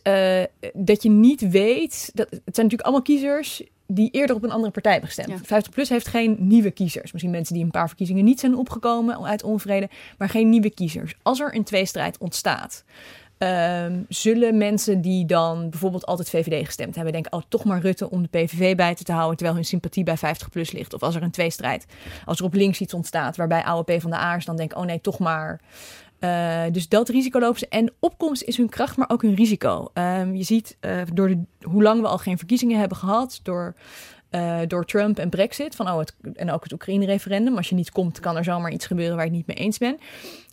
[0.73, 2.11] dat je niet weet...
[2.13, 3.63] Dat, het zijn natuurlijk allemaal kiezers
[3.95, 5.39] die eerder op een andere partij hebben gestemd.
[5.39, 5.45] Ja.
[5.45, 7.11] 50 plus heeft geen nieuwe kiezers.
[7.11, 11.15] Misschien mensen die een paar verkiezingen niet zijn opgekomen uit onvrede, maar geen nieuwe kiezers.
[11.21, 12.83] Als er een tweestrijd ontstaat,
[13.43, 18.09] Um, zullen mensen die dan bijvoorbeeld altijd VVD gestemd hebben, denken: oh, toch maar Rutte
[18.09, 20.93] om de PVV bij te houden, terwijl hun sympathie bij 50 plus ligt.
[20.93, 21.85] Of als er een tweestrijd,
[22.25, 24.85] als er op links iets ontstaat, waarbij oude P van de Aars dan denken: oh
[24.85, 25.61] nee, toch maar.
[26.19, 27.67] Uh, dus dat risico lopen ze.
[27.67, 29.91] En opkomst is hun kracht, maar ook hun risico.
[29.93, 33.75] Um, je ziet uh, door de, hoe lang we al geen verkiezingen hebben gehad, door.
[34.31, 37.57] Uh, door Trump en Brexit, van, oh, het, en ook het Oekraïne-referendum.
[37.57, 39.77] Als je niet komt, kan er zomaar iets gebeuren waar je het niet mee eens
[39.77, 39.99] bent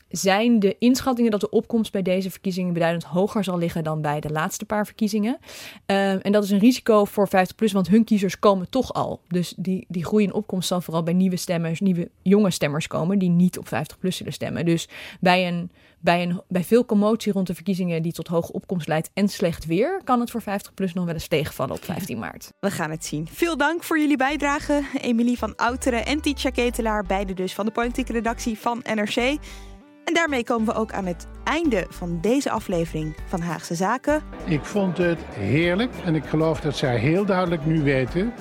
[0.08, 4.20] zijn de inschattingen dat de opkomst bij deze verkiezingen beduidend hoger zal liggen dan bij
[4.20, 5.38] de laatste paar verkiezingen.
[5.86, 9.20] Uh, en dat is een risico voor 50PLUS, want hun kiezers komen toch al.
[9.28, 13.18] Dus die, die groei in opkomst zal vooral bij nieuwe stemmers, nieuwe jonge stemmers komen,
[13.18, 14.64] die niet op 50PLUS zullen stemmen.
[14.64, 14.88] Dus
[15.20, 19.10] bij, een, bij, een, bij veel commotie rond de verkiezingen die tot hoge opkomst leidt
[19.14, 22.52] en slecht weer, kan het voor 50PLUS nog wel eens tegenvallen op 15 maart.
[22.60, 23.28] We gaan het zien.
[23.30, 24.82] Veel dank voor jullie bijdrage.
[25.00, 29.38] Emilie van Outeren en Tietja Ketelaar, beide dus van de politieke redactie van NRC.
[30.08, 34.22] En daarmee komen we ook aan het einde van deze aflevering van Haagse Zaken.
[34.44, 38.32] Ik vond het heerlijk en ik geloof dat zij heel duidelijk nu weten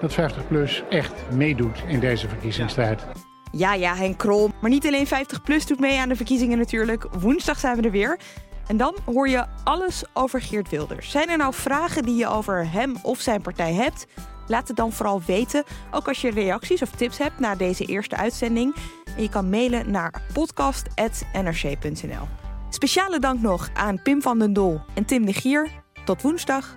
[0.00, 3.06] dat 50PLUS echt meedoet in deze verkiezingsstrijd.
[3.52, 4.50] Ja, ja, Henk Krol.
[4.60, 7.06] Maar niet alleen 50PLUS doet mee aan de verkiezingen natuurlijk.
[7.20, 8.18] Woensdag zijn we er weer.
[8.66, 11.10] En dan hoor je alles over Geert Wilders.
[11.10, 14.06] Zijn er nou vragen die je over hem of zijn partij hebt?
[14.46, 15.64] Laat het dan vooral weten.
[15.90, 18.74] Ook als je reacties of tips hebt na deze eerste uitzending.
[19.18, 22.28] En je kan mailen naar podcast.nrc.nl.
[22.70, 25.70] Speciale dank nog aan Pim van den Dol en Tim de Gier.
[26.04, 26.76] Tot woensdag.